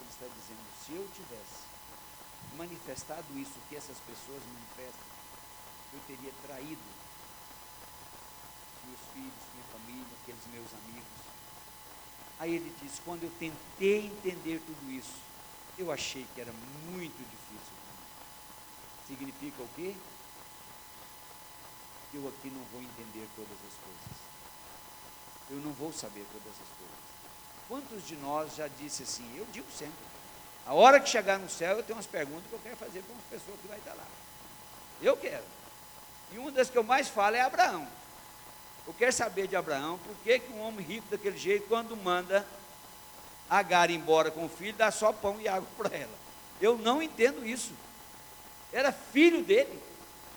[0.00, 1.70] Ele está dizendo: se eu tivesse
[2.56, 5.06] manifestado isso que essas pessoas manifestam,
[5.94, 6.82] eu teria traído
[8.84, 11.20] meus filhos, minha família, aqueles meus amigos.
[12.40, 15.29] Aí ele diz: quando eu tentei entender tudo isso,
[15.78, 16.52] eu achei que era
[16.90, 17.74] muito difícil.
[19.06, 19.94] Significa o quê?
[22.12, 24.30] Eu aqui não vou entender todas as coisas
[25.50, 27.00] eu não vou saber todas as coisas.
[27.68, 29.28] Quantos de nós já disse assim?
[29.36, 29.92] Eu digo sempre.
[30.66, 33.12] A hora que chegar no céu, eu tenho umas perguntas que eu quero fazer para
[33.12, 34.06] uma pessoa que vai estar lá.
[35.02, 35.44] Eu quero.
[36.32, 37.86] E uma das que eu mais falo é Abraão.
[38.86, 42.46] Eu quero saber de Abraão por que, que um homem rico daquele jeito, quando manda
[43.50, 46.14] Agar embora com o filho, dá só pão e água para ela.
[46.60, 47.72] Eu não entendo isso.
[48.72, 49.82] Era filho dele.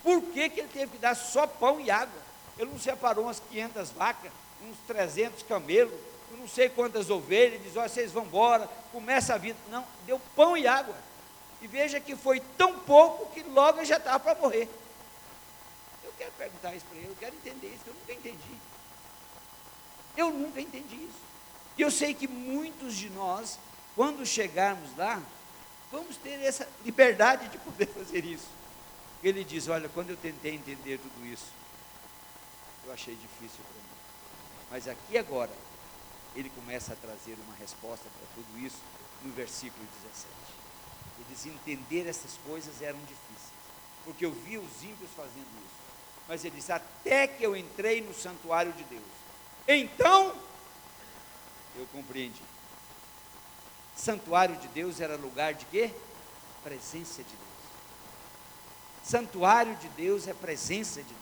[0.02, 2.21] Por que, que ele teve que dar só pão e água?
[2.58, 5.93] Ele não separou umas 500 vacas, uns 300 camelos,
[6.32, 9.58] não sei quantas ovelhas, diz, olha, vocês vão embora, começa a vida.
[9.69, 10.95] Não, deu pão e água.
[11.62, 14.69] E veja que foi tão pouco que logo ele já estava para morrer.
[16.04, 18.58] Eu quero perguntar isso para ele, eu quero entender isso, eu nunca entendi.
[20.17, 21.33] Eu nunca entendi isso.
[21.77, 23.59] E eu sei que muitos de nós,
[23.95, 25.21] quando chegarmos lá,
[25.91, 28.47] vamos ter essa liberdade de poder fazer isso.
[29.23, 31.51] Ele diz: Olha, quando eu tentei entender tudo isso,
[32.86, 33.89] eu achei difícil para mim.
[34.69, 35.51] Mas aqui agora,
[36.36, 38.79] ele começa a trazer uma resposta para tudo isso
[39.23, 40.27] no versículo 17.
[41.17, 43.53] Ele diz: Entender essas coisas eram difíceis,
[44.03, 45.83] porque eu vi os ímpios fazendo isso.
[46.27, 49.01] Mas ele diz: Até que eu entrei no santuário de Deus,
[49.67, 50.36] então
[51.75, 52.41] eu compreendi.
[53.95, 55.91] Santuário de Deus era lugar de quê?
[56.63, 57.53] Presença de Deus.
[59.03, 61.19] Santuário de Deus é presença de Deus.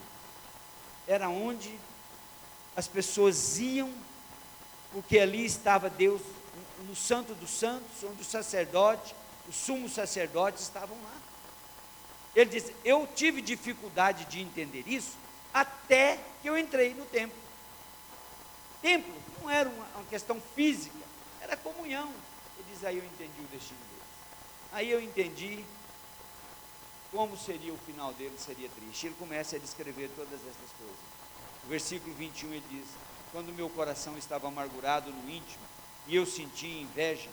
[1.07, 1.77] Era onde
[2.75, 3.91] as pessoas iam,
[4.93, 6.21] porque ali estava Deus
[6.87, 9.15] no Santo dos Santos, onde o sacerdote,
[9.47, 11.17] os sumos sacerdotes estavam lá.
[12.35, 15.17] Ele diz: Eu tive dificuldade de entender isso
[15.53, 17.37] até que eu entrei no templo.
[18.81, 20.97] Templo não era uma, uma questão física,
[21.39, 22.09] era comunhão.
[22.57, 24.01] Ele diz: Aí eu entendi o destino dele.
[24.71, 25.63] Aí eu entendi
[27.11, 29.07] como seria o final dele, seria triste.
[29.07, 30.95] Ele começa a descrever todas essas coisas.
[31.65, 32.87] O versículo 21 ele diz:
[33.31, 35.63] Quando meu coração estava amargurado no íntimo,
[36.07, 37.29] e eu sentia inveja,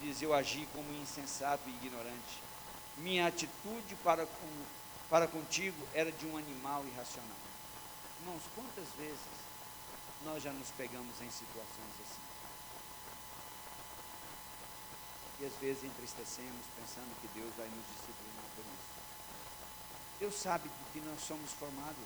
[0.00, 2.48] ele diz: Eu agi como insensato e ignorante.
[2.96, 4.48] Minha atitude para, com,
[5.10, 7.36] para contigo era de um animal irracional.
[8.20, 9.47] Irmãos, quantas vezes
[10.24, 12.28] nós já nos pegamos em situações assim?
[15.40, 18.98] E às vezes entristecemos pensando que Deus vai nos disciplinar por isso.
[20.18, 21.96] Deus sabe do que nós somos formados.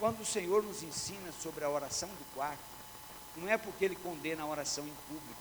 [0.00, 2.64] Quando o Senhor nos ensina sobre a oração do quarto,
[3.36, 5.40] não é porque Ele condena a oração em público,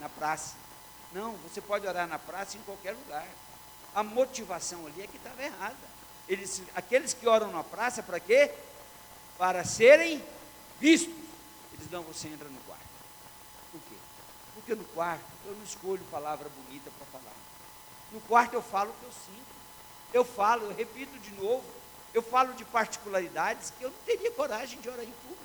[0.00, 0.56] na praça.
[1.12, 3.28] Não, você pode orar na praça em qualquer lugar.
[3.94, 5.76] A motivação ali é que estava errada.
[6.28, 8.52] Eles, aqueles que oram na praça, para quê?
[9.38, 10.22] Para serem
[10.80, 11.14] vistos.
[11.74, 12.86] Eles não, você entra no quarto.
[13.72, 13.96] Por quê?
[14.54, 17.34] Porque no quarto eu não escolho palavra bonita para falar.
[18.12, 19.56] No quarto eu falo o que eu sinto.
[20.12, 21.64] Eu falo, eu repito de novo,
[22.14, 25.44] eu falo de particularidades que eu não teria coragem de orar em público.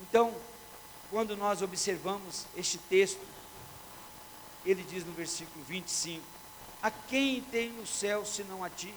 [0.00, 0.34] Então,
[1.10, 3.20] quando nós observamos este texto,
[4.64, 6.24] ele diz no versículo 25:
[6.82, 8.94] A quem tem no céu senão a ti?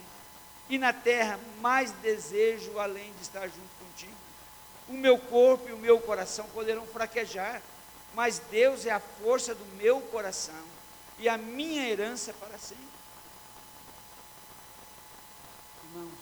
[0.69, 4.22] E na terra mais desejo além de estar junto contigo.
[4.88, 7.62] O meu corpo e o meu coração poderão fraquejar,
[8.13, 10.63] mas Deus é a força do meu coração
[11.17, 12.84] e a minha herança para sempre.
[15.86, 16.13] Irmãos,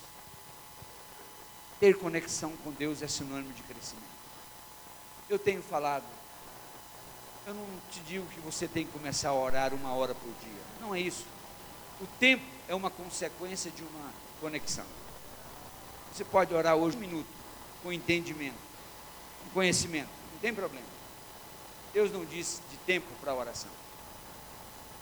[1.80, 4.06] ter conexão com Deus é sinônimo de crescimento.
[5.30, 6.06] Eu tenho falado,
[7.48, 10.62] eu não te digo que você tem que começar a orar uma hora por dia.
[10.80, 11.26] Não é isso.
[12.00, 14.86] O tempo é uma consequência de uma conexão.
[16.14, 17.28] Você pode orar hoje um minuto,
[17.82, 18.60] com entendimento,
[19.44, 20.88] com conhecimento, não tem problema.
[21.94, 23.72] Deus não disse de tempo para oração.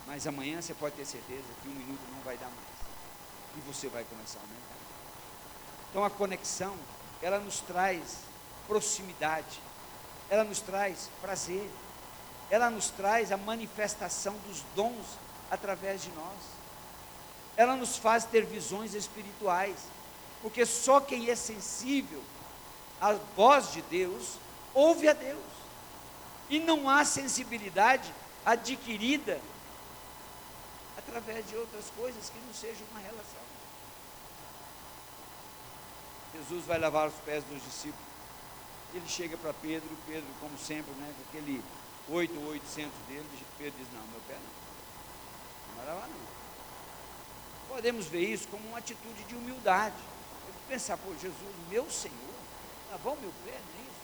[0.08, 2.80] Mas amanhã você pode ter certeza que um minuto não vai dar mais
[3.58, 4.78] e você vai começar a aumentar.
[5.89, 6.76] Então a conexão,
[7.22, 8.18] ela nos traz
[8.68, 9.60] proximidade,
[10.30, 11.70] ela nos traz prazer,
[12.50, 15.06] ela nos traz a manifestação dos dons
[15.52, 16.38] através de nós.
[17.58, 19.78] Ela nos faz ter visões espirituais,
[20.42, 22.24] porque só quem é sensível
[23.01, 24.38] à voz de Deus
[24.73, 25.39] ouve a Deus.
[26.49, 28.13] E não há sensibilidade
[28.45, 29.39] adquirida
[30.97, 33.49] através de outras coisas que não sejam uma relação.
[36.33, 38.09] Jesus vai lavar os pés dos discípulos.
[38.93, 41.63] Ele chega para Pedro, Pedro, como sempre, né, com aquele
[42.09, 43.25] 8 ou 800 dele,
[43.57, 45.69] Pedro diz, não, meu pé não.
[45.69, 46.39] Não vai lavar não.
[47.67, 49.95] Podemos ver isso como uma atitude de humildade.
[50.67, 51.33] Pensar, pô, Jesus,
[51.69, 52.38] meu Senhor,
[52.91, 53.99] lavar o meu pé, é isso?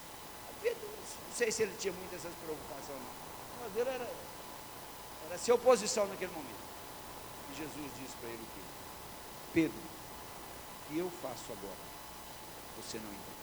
[0.61, 0.87] Pedro,
[1.27, 3.15] não sei se ele tinha muita essa preocupação, não.
[3.61, 4.09] Mas dele era,
[5.29, 6.65] era ser oposição naquele momento.
[7.57, 8.61] Jesus disse para ele o quê?
[9.53, 11.85] Pedro, o que eu faço agora?
[12.77, 13.35] Você não entende.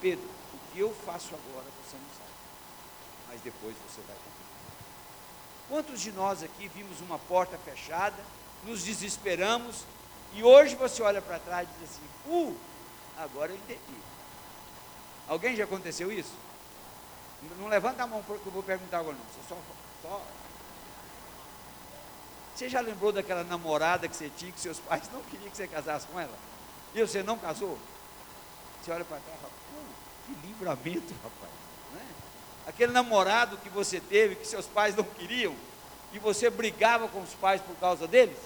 [0.00, 2.30] Pedro, o que eu faço agora você não sabe.
[3.28, 4.42] Mas depois você vai compreender.
[5.68, 8.22] Quantos de nós aqui vimos uma porta fechada,
[8.64, 9.84] nos desesperamos,
[10.34, 12.56] e hoje você olha para trás e diz assim, uh,
[13.18, 14.00] agora eu entendi.
[15.28, 16.32] Alguém já aconteceu isso?
[17.58, 19.46] Não levanta a mão porque eu vou perguntar agora não.
[19.48, 19.56] Só,
[20.02, 20.22] só
[22.54, 25.66] Você já lembrou daquela namorada que você tinha, que seus pais não queriam que você
[25.66, 26.36] casasse com ela?
[26.94, 27.78] E você não casou?
[28.82, 29.52] Você olha para cá e fala,
[30.26, 31.52] que livramento, rapaz.
[31.94, 32.06] Né?
[32.66, 35.54] Aquele namorado que você teve, que seus pais não queriam,
[36.12, 38.36] e você brigava com os pais por causa deles.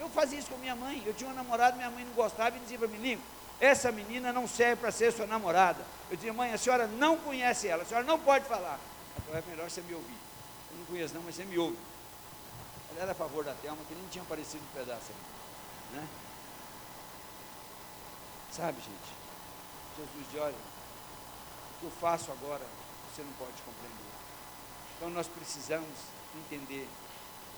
[0.00, 1.02] Eu fazia isso com minha mãe.
[1.04, 3.20] Eu tinha uma namorada, minha mãe não gostava e dizia para mim,
[3.60, 5.84] essa menina não serve para ser sua namorada.
[6.10, 8.78] Eu dizia, mãe, a senhora não conhece ela, a senhora não pode falar.
[9.18, 10.16] Então é melhor você me ouvir.
[10.70, 11.78] Eu não conheço não, mas você me ouve.
[12.92, 15.98] Ela era a favor da Thelma, que nem tinha aparecido um pedaço ali.
[16.00, 16.08] Né?
[18.52, 19.18] Sabe, gente?
[19.96, 22.64] Jesus diz, olha, o que eu faço agora,
[23.10, 24.08] você não pode compreender.
[24.96, 25.88] Então nós precisamos
[26.36, 26.88] entender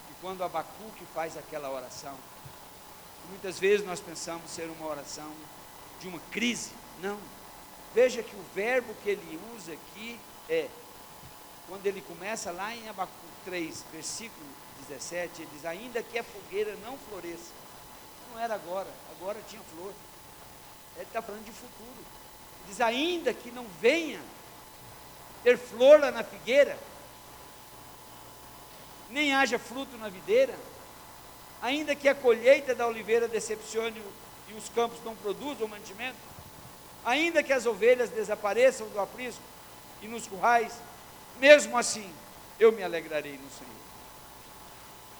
[0.08, 2.16] que quando Abacuque faz aquela oração,
[3.28, 5.30] muitas vezes nós pensamos ser uma oração
[6.00, 6.70] de uma crise.
[7.00, 7.18] Não.
[7.94, 10.68] Veja que o verbo que ele usa aqui é,
[11.68, 14.46] quando ele começa lá em Abacuque 3, versículo
[14.88, 17.52] 17, ele diz: Ainda que a fogueira não floresça.
[18.32, 19.92] Não era agora, agora tinha flor.
[20.96, 21.88] Ele está falando de futuro.
[21.90, 24.20] Ele diz: Ainda que não venha
[25.42, 26.78] ter flor lá na figueira,
[29.08, 30.54] nem haja fruto na videira,
[31.62, 34.02] ainda que a colheita da oliveira decepcione
[34.50, 36.18] e os campos não produzam mantimento,
[37.04, 39.42] ainda que as ovelhas desapareçam do aprisco
[40.02, 40.74] e nos currais,
[41.38, 42.12] mesmo assim
[42.58, 43.80] eu me alegrarei no Senhor.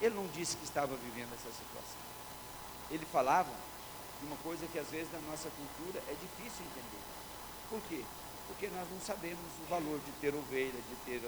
[0.02, 2.00] Ele não disse que estava vivendo essa situação.
[2.90, 3.50] Ele falava
[4.20, 7.02] de uma coisa que às vezes na nossa cultura é difícil entender.
[7.68, 8.04] Por quê?
[8.48, 11.22] Porque nós não sabemos o valor de ter ovelha, de ter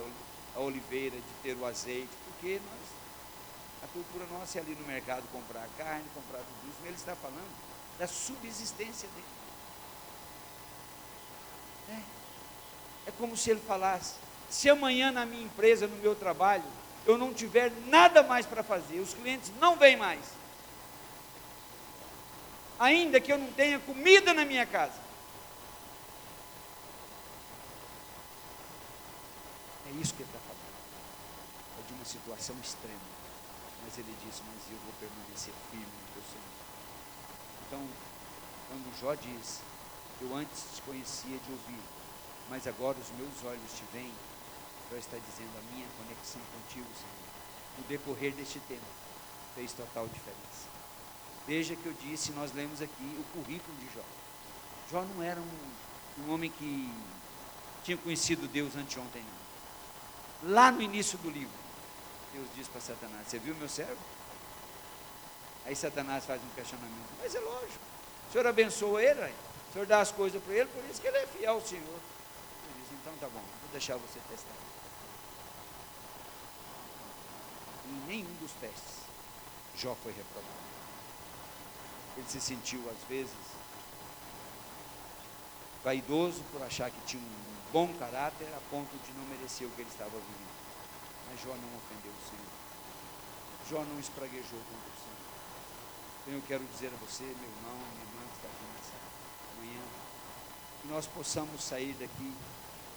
[0.57, 5.23] a oliveira, de ter o azeite, porque nós, a cultura nossa é ali no mercado
[5.31, 9.27] comprar carne, comprar tudo isso, mas ele está falando da subsistência dele.
[11.91, 14.15] É, é como se ele falasse:
[14.49, 16.65] se amanhã na minha empresa, no meu trabalho,
[17.07, 20.21] eu não tiver nada mais para fazer, os clientes não vêm mais,
[22.79, 25.01] ainda que eu não tenha comida na minha casa,
[29.87, 30.63] é isso que ele está falando,
[31.81, 33.13] é de uma situação extrema,
[33.85, 36.52] mas ele disse: Mas eu vou permanecer firme no teu Senhor.
[37.73, 37.89] Então,
[38.69, 39.63] quando Jó diz:
[40.21, 41.81] Eu antes te conhecia de ouvir,
[42.51, 44.13] mas agora os meus olhos te veem,
[44.91, 48.85] Jó está dizendo: A minha conexão contigo, Senhor, no decorrer deste tempo,
[49.55, 50.69] fez total diferença.
[51.47, 54.05] Veja que eu disse, nós lemos aqui o currículo de Jó.
[54.91, 56.93] Jó não era um, um homem que
[57.85, 60.51] tinha conhecido Deus anteontem, não.
[60.53, 61.57] Lá no início do livro,
[62.35, 63.97] Deus diz para Satanás: Você viu meu servo?
[65.65, 67.85] Aí Satanás faz um questionamento: Mas é lógico,
[68.29, 69.35] o senhor abençoa ele, aí.
[69.69, 71.83] o senhor dá as coisas para ele, por isso que ele é fiel ao Senhor.
[71.85, 74.53] Ele diz: Então tá bom, vou deixar você testar.
[77.87, 79.03] Em nenhum dos testes,
[79.77, 80.63] Jó foi reprovado.
[82.17, 83.33] Ele se sentiu, às vezes,
[85.83, 89.81] vaidoso por achar que tinha um bom caráter a ponto de não merecer o que
[89.81, 90.53] ele estava vivendo.
[91.31, 92.53] Mas Jó não ofendeu o Senhor.
[93.71, 95.22] Jó não espraguejou contra o Senhor.
[96.23, 99.83] Então eu quero dizer a você, meu irmão, minha irmã que está aqui nessa manhã,
[100.81, 102.33] que nós possamos sair daqui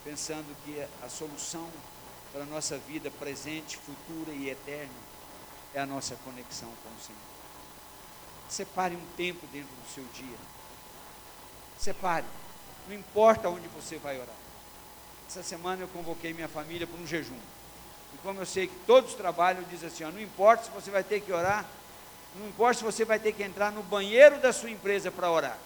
[0.03, 1.67] pensando que a solução
[2.31, 4.93] para a nossa vida presente, futura e eterna
[5.73, 7.21] é a nossa conexão com o Senhor.
[8.47, 10.37] Separe um tempo dentro do seu dia.
[11.79, 12.25] Separe.
[12.87, 14.35] Não importa onde você vai orar.
[15.27, 17.39] Essa semana eu convoquei minha família para um jejum.
[18.13, 21.03] E como eu sei que todos trabalham, diz assim: ó, não importa se você vai
[21.03, 21.65] ter que orar,
[22.35, 25.57] não importa se você vai ter que entrar no banheiro da sua empresa para orar,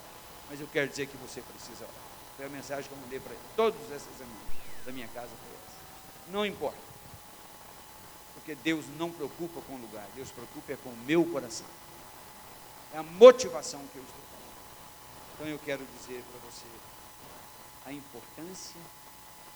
[0.50, 2.04] mas eu quero dizer que você precisa orar.
[2.38, 4.38] Foi a mensagem que eu mandei para todos essas semanas,
[4.86, 5.30] da minha casa.
[6.30, 6.78] Não importa,
[8.36, 11.66] porque Deus não preocupa com o lugar, Deus preocupa é com o meu coração.
[12.94, 15.34] É a motivação que eu estou falando.
[15.34, 16.68] Então eu quero dizer para você
[17.86, 18.80] a importância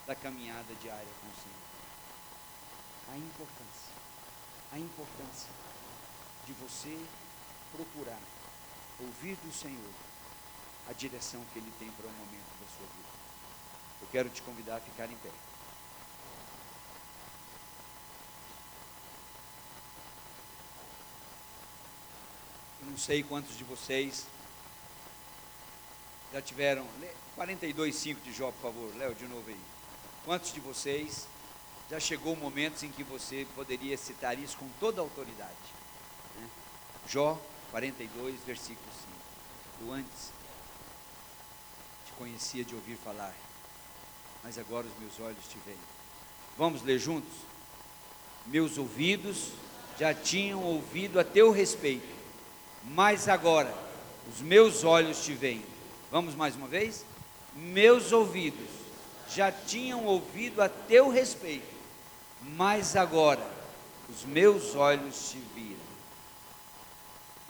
[0.08, 1.64] da caminhada diária com o Senhor
[3.14, 3.94] a importância,
[4.72, 5.50] a importância
[6.46, 6.98] de você
[7.72, 8.20] procurar
[9.00, 9.94] ouvir do Senhor
[10.90, 13.14] a direção que Ele tem para o momento da sua vida.
[14.02, 15.30] Eu quero te convidar a ficar em pé.
[22.82, 24.26] Eu não sei quantos de vocês
[26.34, 26.86] já tiveram.
[27.38, 28.96] 42,5 de Jó, por favor.
[28.98, 29.60] Léo, de novo aí.
[30.26, 31.28] Quantos de vocês
[31.90, 35.83] já chegou momentos em que você poderia citar isso com toda autoridade.
[37.08, 37.40] Jó
[37.72, 38.88] 42, versículo
[39.80, 39.88] 5.
[39.88, 40.32] Eu antes
[42.06, 43.34] te conhecia de ouvir falar,
[44.44, 45.78] mas agora os meus olhos te veem.
[46.58, 47.34] Vamos ler juntos?
[48.46, 49.52] Meus ouvidos
[49.98, 52.08] já tinham ouvido a teu respeito,
[52.84, 53.74] mas agora
[54.32, 55.66] os meus olhos te veem.
[56.12, 57.06] Vamos mais uma vez?
[57.56, 58.70] Meus ouvidos
[59.30, 61.74] já tinham ouvido a teu respeito,
[62.42, 63.46] mas agora
[64.10, 65.93] os meus olhos te viram.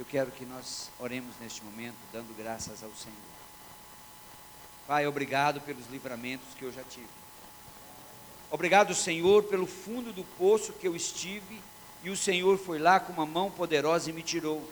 [0.03, 3.15] Eu quero que nós oremos neste momento, dando graças ao Senhor.
[4.85, 7.07] Pai, obrigado pelos livramentos que eu já tive.
[8.51, 11.57] Obrigado, Senhor, pelo fundo do poço que eu estive
[12.03, 14.69] e o Senhor foi lá com uma mão poderosa e me tirou.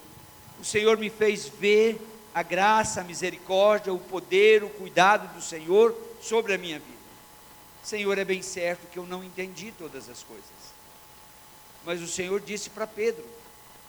[0.59, 2.05] O Senhor me fez ver
[2.35, 6.91] a graça, a misericórdia, o poder, o cuidado do Senhor sobre a minha vida.
[7.81, 10.43] Senhor, é bem certo que eu não entendi todas as coisas.
[11.85, 13.40] Mas o Senhor disse para Pedro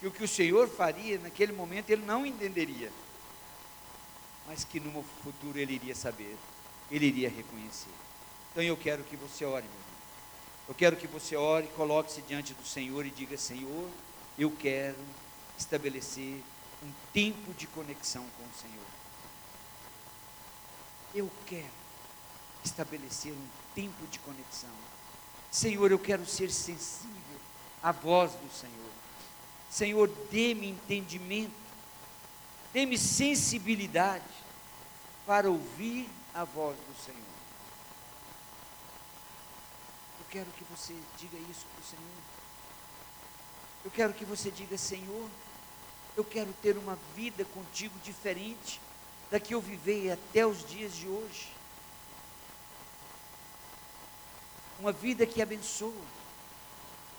[0.03, 2.91] que o que o Senhor faria naquele momento ele não entenderia.
[4.45, 6.35] Mas que no futuro ele iria saber,
[6.91, 7.89] ele iria reconhecer.
[8.51, 9.93] Então eu quero que você ore, meu irmão.
[10.67, 13.89] Eu quero que você ore, coloque-se diante do Senhor e diga: Senhor,
[14.37, 14.97] eu quero
[15.57, 16.41] estabelecer
[16.83, 18.85] um tempo de conexão com o Senhor.
[21.15, 21.71] Eu quero
[22.61, 24.75] estabelecer um tempo de conexão.
[25.49, 27.39] Senhor, eu quero ser sensível
[27.81, 28.92] à voz do Senhor.
[29.73, 31.51] Senhor, dê-me entendimento,
[32.71, 34.23] dê-me sensibilidade
[35.25, 37.19] para ouvir a voz do Senhor.
[40.19, 42.23] Eu quero que você diga isso para o Senhor.
[43.83, 45.27] Eu quero que você diga, Senhor,
[46.15, 48.79] eu quero ter uma vida contigo diferente
[49.31, 51.51] da que eu vivei até os dias de hoje.
[54.79, 56.05] Uma vida que abençoa.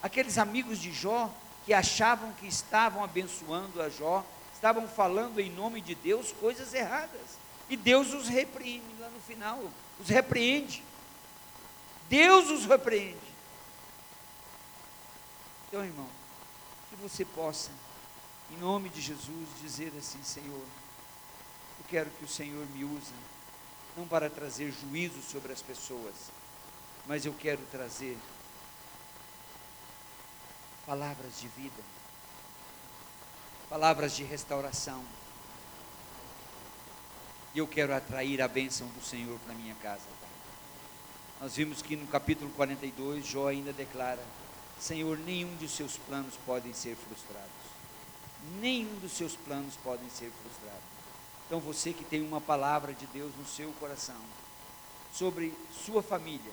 [0.01, 1.35] Aqueles amigos de Jó
[1.65, 7.39] que achavam que estavam abençoando a Jó, estavam falando em nome de Deus coisas erradas.
[7.69, 9.63] E Deus os repreende lá no final,
[9.99, 10.83] os repreende.
[12.09, 13.35] Deus os repreende.
[15.69, 16.09] Então, irmão,
[16.91, 17.71] que você possa
[18.51, 20.55] em nome de Jesus, dizer assim: Senhor,
[21.79, 23.13] eu quero que o Senhor me use,
[23.97, 26.15] não para trazer juízo sobre as pessoas,
[27.07, 28.17] mas eu quero trazer
[30.87, 31.83] palavras de vida,
[33.69, 35.05] palavras de restauração.
[37.55, 40.07] E eu quero atrair a bênção do Senhor para minha casa.
[41.41, 44.23] Nós vimos que no capítulo 42, Jó ainda declara:
[44.81, 47.65] Senhor, nenhum de seus planos podem ser frustrados
[48.61, 50.83] nenhum dos seus planos podem ser frustrados.
[51.47, 54.21] Então você que tem uma palavra de Deus no seu coração,
[55.13, 55.53] sobre
[55.85, 56.53] sua família,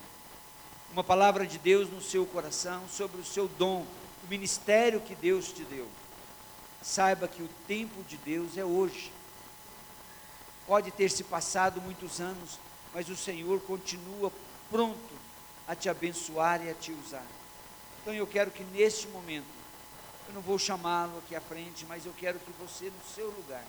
[0.92, 3.86] uma palavra de Deus no seu coração, sobre o seu dom,
[4.22, 5.88] o ministério que Deus te deu,
[6.80, 9.12] saiba que o tempo de Deus é hoje.
[10.66, 12.58] Pode ter se passado muitos anos,
[12.94, 14.32] mas o Senhor continua
[14.70, 15.14] pronto
[15.66, 17.26] a te abençoar e a te usar.
[18.00, 19.46] Então eu quero que neste momento
[20.28, 23.64] eu não vou chamá-lo aqui à frente, mas eu quero que você, no seu lugar,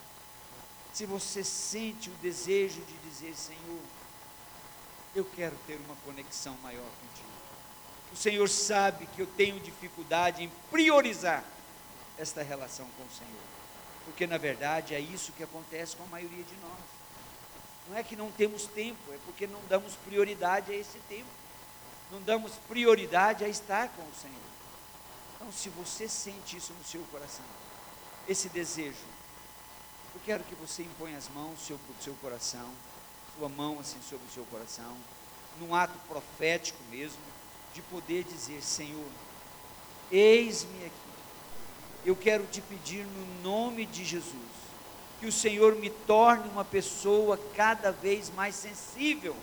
[0.94, 3.82] se você sente o desejo de dizer, Senhor,
[5.16, 7.43] eu quero ter uma conexão maior contigo.
[8.14, 11.44] O Senhor sabe que eu tenho dificuldade em priorizar
[12.16, 13.42] esta relação com o Senhor.
[14.06, 16.80] Porque na verdade é isso que acontece com a maioria de nós.
[17.90, 21.28] Não é que não temos tempo, é porque não damos prioridade a esse tempo.
[22.12, 24.38] Não damos prioridade a estar com o Senhor.
[25.36, 27.44] Então, se você sente isso no seu coração,
[28.28, 29.06] esse desejo,
[30.14, 32.70] eu quero que você imponha as mãos sobre o seu coração,
[33.36, 34.96] sua mão assim sobre o seu coração,
[35.60, 37.33] num ato profético mesmo,
[37.74, 39.10] de poder dizer: Senhor,
[40.12, 40.94] eis-me aqui.
[42.06, 44.36] Eu quero te pedir no nome de Jesus,
[45.20, 49.36] que o Senhor me torne uma pessoa cada vez mais sensível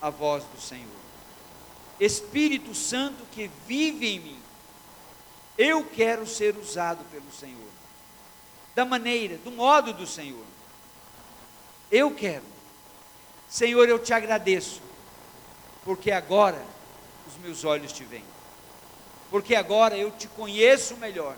[0.00, 1.02] à voz do Senhor.
[1.98, 4.42] Espírito Santo que vive em mim,
[5.58, 7.70] eu quero ser usado pelo Senhor,
[8.74, 10.44] da maneira, do modo do Senhor.
[11.90, 12.44] Eu quero.
[13.48, 14.80] Senhor, eu te agradeço,
[15.84, 16.64] porque agora
[17.26, 18.24] os meus olhos te veem,
[19.30, 21.36] porque agora eu te conheço melhor,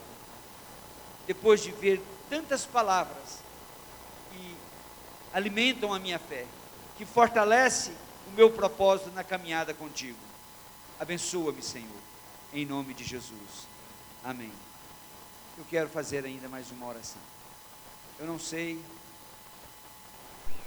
[1.26, 3.38] depois de ver tantas palavras
[4.30, 4.56] que
[5.32, 6.46] alimentam a minha fé,
[6.96, 7.92] que fortalece
[8.28, 10.18] o meu propósito na caminhada contigo.
[10.98, 12.00] Abençoa-me, Senhor,
[12.52, 13.68] em nome de Jesus.
[14.22, 14.52] Amém.
[15.58, 17.20] Eu quero fazer ainda mais uma oração.
[18.18, 18.80] Eu não sei,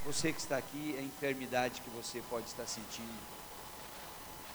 [0.06, 3.37] você que está aqui, a enfermidade que você pode estar sentindo,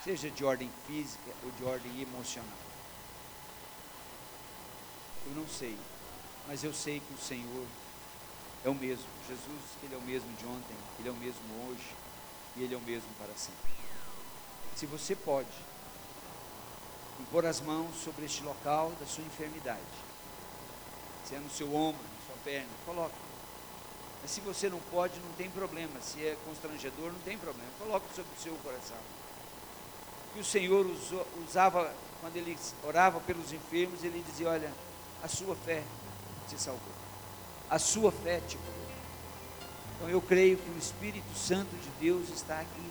[0.03, 2.59] seja de ordem física ou de ordem emocional.
[5.27, 5.79] Eu não sei,
[6.49, 7.67] mas eu sei que o Senhor
[8.65, 9.07] é o mesmo.
[9.29, 11.95] Jesus, Ele é o mesmo de ontem, Ele é o mesmo hoje
[12.57, 13.71] e Ele é o mesmo para sempre.
[14.75, 15.49] Se você pode,
[17.21, 19.81] impor as mãos sobre este local da sua enfermidade.
[21.25, 23.15] Se é no seu ombro, na sua perna, coloque.
[24.21, 26.01] Mas se você não pode, não tem problema.
[26.01, 27.71] Se é constrangedor, não tem problema.
[27.79, 28.97] Coloque sobre o seu coração.
[30.35, 30.87] Que o Senhor
[31.47, 34.73] usava, quando ele orava pelos enfermos, ele dizia: Olha,
[35.23, 35.83] a sua fé
[36.49, 36.95] te salvou.
[37.69, 38.83] A sua fé te curou.
[39.97, 42.91] Então eu creio que o Espírito Santo de Deus está aqui.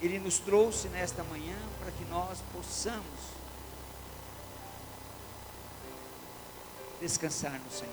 [0.00, 3.04] Ele nos trouxe nesta manhã para que nós possamos
[7.00, 7.92] descansar no Senhor.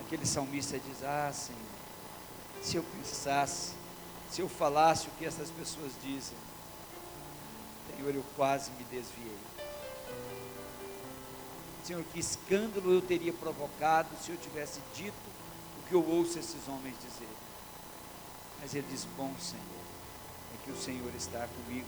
[0.00, 1.58] Aquele salmista diz: Ah, Senhor,
[2.62, 3.72] se eu pensasse,
[4.34, 6.36] se eu falasse o que essas pessoas dizem,
[7.88, 9.38] Senhor, eu quase me desviei.
[11.84, 15.14] Senhor, que escândalo eu teria provocado se eu tivesse dito
[15.78, 17.28] o que eu ouço esses homens dizer.
[18.60, 21.86] Mas ele diz: Bom Senhor, é que o Senhor está comigo.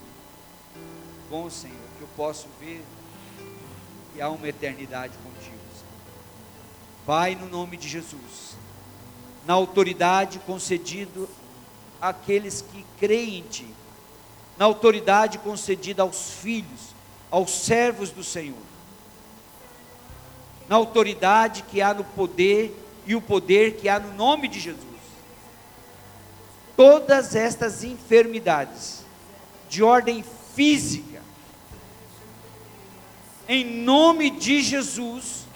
[1.29, 2.85] Bom Senhor, que eu posso ver
[4.15, 5.59] que há uma eternidade contigo.
[5.75, 7.05] Senhor.
[7.05, 8.57] Pai, no nome de Jesus,
[9.45, 11.29] na autoridade concedido
[12.01, 13.67] àqueles que creem em Ti,
[14.59, 16.95] na autoridade concedida aos filhos,
[17.31, 18.57] aos servos do Senhor,
[20.69, 22.75] na autoridade que há no poder
[23.07, 24.85] e o poder que há no nome de Jesus.
[26.77, 29.05] Todas estas enfermidades
[29.69, 30.25] de ordem
[30.55, 31.23] física,
[33.49, 35.47] em nome de Jesus,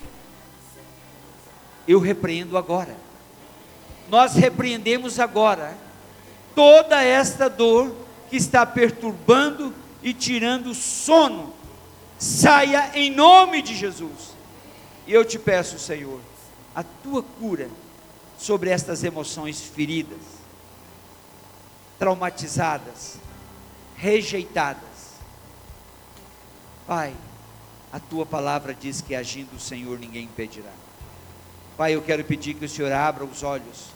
[1.86, 2.96] eu repreendo agora.
[4.08, 5.76] Nós repreendemos agora
[6.54, 7.94] toda esta dor
[8.28, 11.54] que está perturbando e tirando o sono.
[12.18, 14.34] Saia em nome de Jesus.
[15.06, 16.20] E eu te peço, Senhor,
[16.74, 17.68] a tua cura
[18.38, 20.20] sobre estas emoções feridas,
[21.98, 23.16] traumatizadas,
[23.96, 24.82] rejeitadas.
[26.86, 27.14] Pai,
[27.92, 30.72] a tua palavra diz que agindo o Senhor ninguém impedirá.
[31.76, 33.88] Pai, eu quero pedir que o Senhor abra os olhos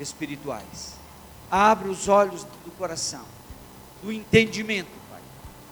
[0.00, 0.95] espirituais,
[1.50, 3.24] abra os olhos do coração,
[4.02, 5.20] do entendimento, Pai,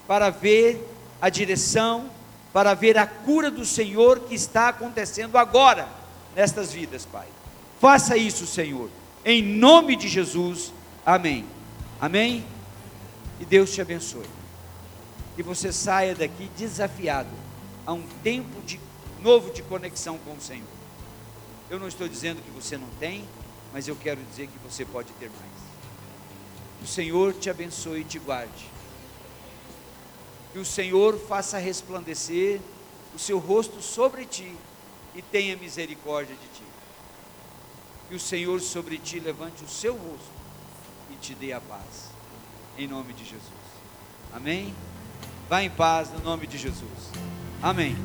[0.07, 0.89] para ver
[1.21, 2.11] a direção
[2.55, 5.89] para ver a cura do Senhor que está acontecendo agora
[6.37, 7.27] nestas vidas, Pai.
[7.81, 8.89] Faça isso, Senhor,
[9.25, 10.73] em nome de Jesus.
[11.05, 11.45] Amém.
[12.01, 12.47] Amém.
[13.41, 14.31] E Deus te abençoe.
[15.35, 17.29] Que você saia daqui desafiado
[17.85, 18.79] a um tempo de
[19.21, 20.63] novo de conexão com o Senhor.
[21.69, 23.25] Eu não estou dizendo que você não tem,
[23.75, 25.53] mas eu quero dizer que você pode ter mais.
[26.81, 28.73] O Senhor te abençoe e te guarde
[30.53, 32.61] que o Senhor faça resplandecer
[33.13, 34.55] o seu rosto sobre ti
[35.13, 36.63] e tenha misericórdia de ti.
[38.09, 40.31] Que o Senhor sobre ti levante o seu rosto
[41.11, 42.13] e te dê a paz.
[42.79, 43.43] Em nome de Jesus.
[44.33, 44.73] Amém?
[45.49, 47.11] Vá em paz no nome de Jesus.
[47.61, 47.97] Amém.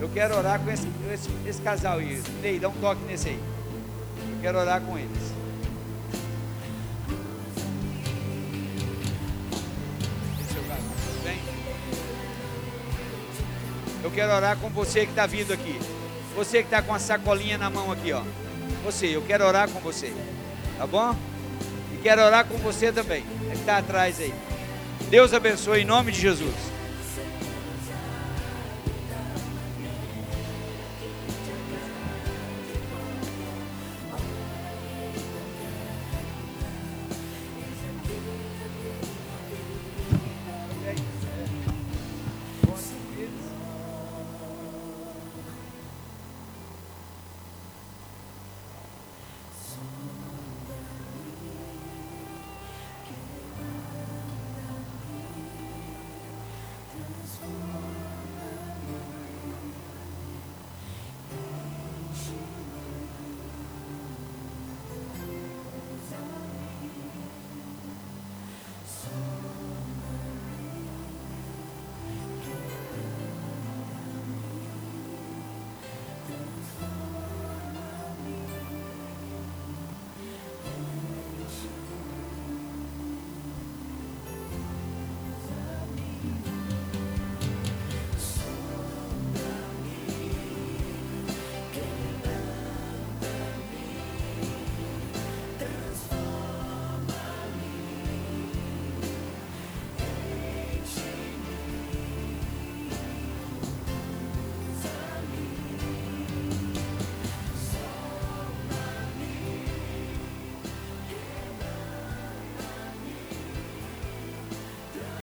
[0.00, 2.20] Eu quero orar com esse, esse, esse casal aí.
[2.42, 3.57] Ney, dá um toque nesse aí.
[4.40, 5.38] Quero orar com eles.
[14.02, 15.78] Eu quero orar com você que está vindo aqui.
[16.34, 18.22] Você que está com a sacolinha na mão aqui, ó.
[18.84, 20.14] Você, eu quero orar com você.
[20.78, 21.14] Tá bom?
[21.92, 23.24] E quero orar com você também.
[23.48, 24.32] É que está atrás aí.
[25.10, 26.54] Deus abençoe em nome de Jesus.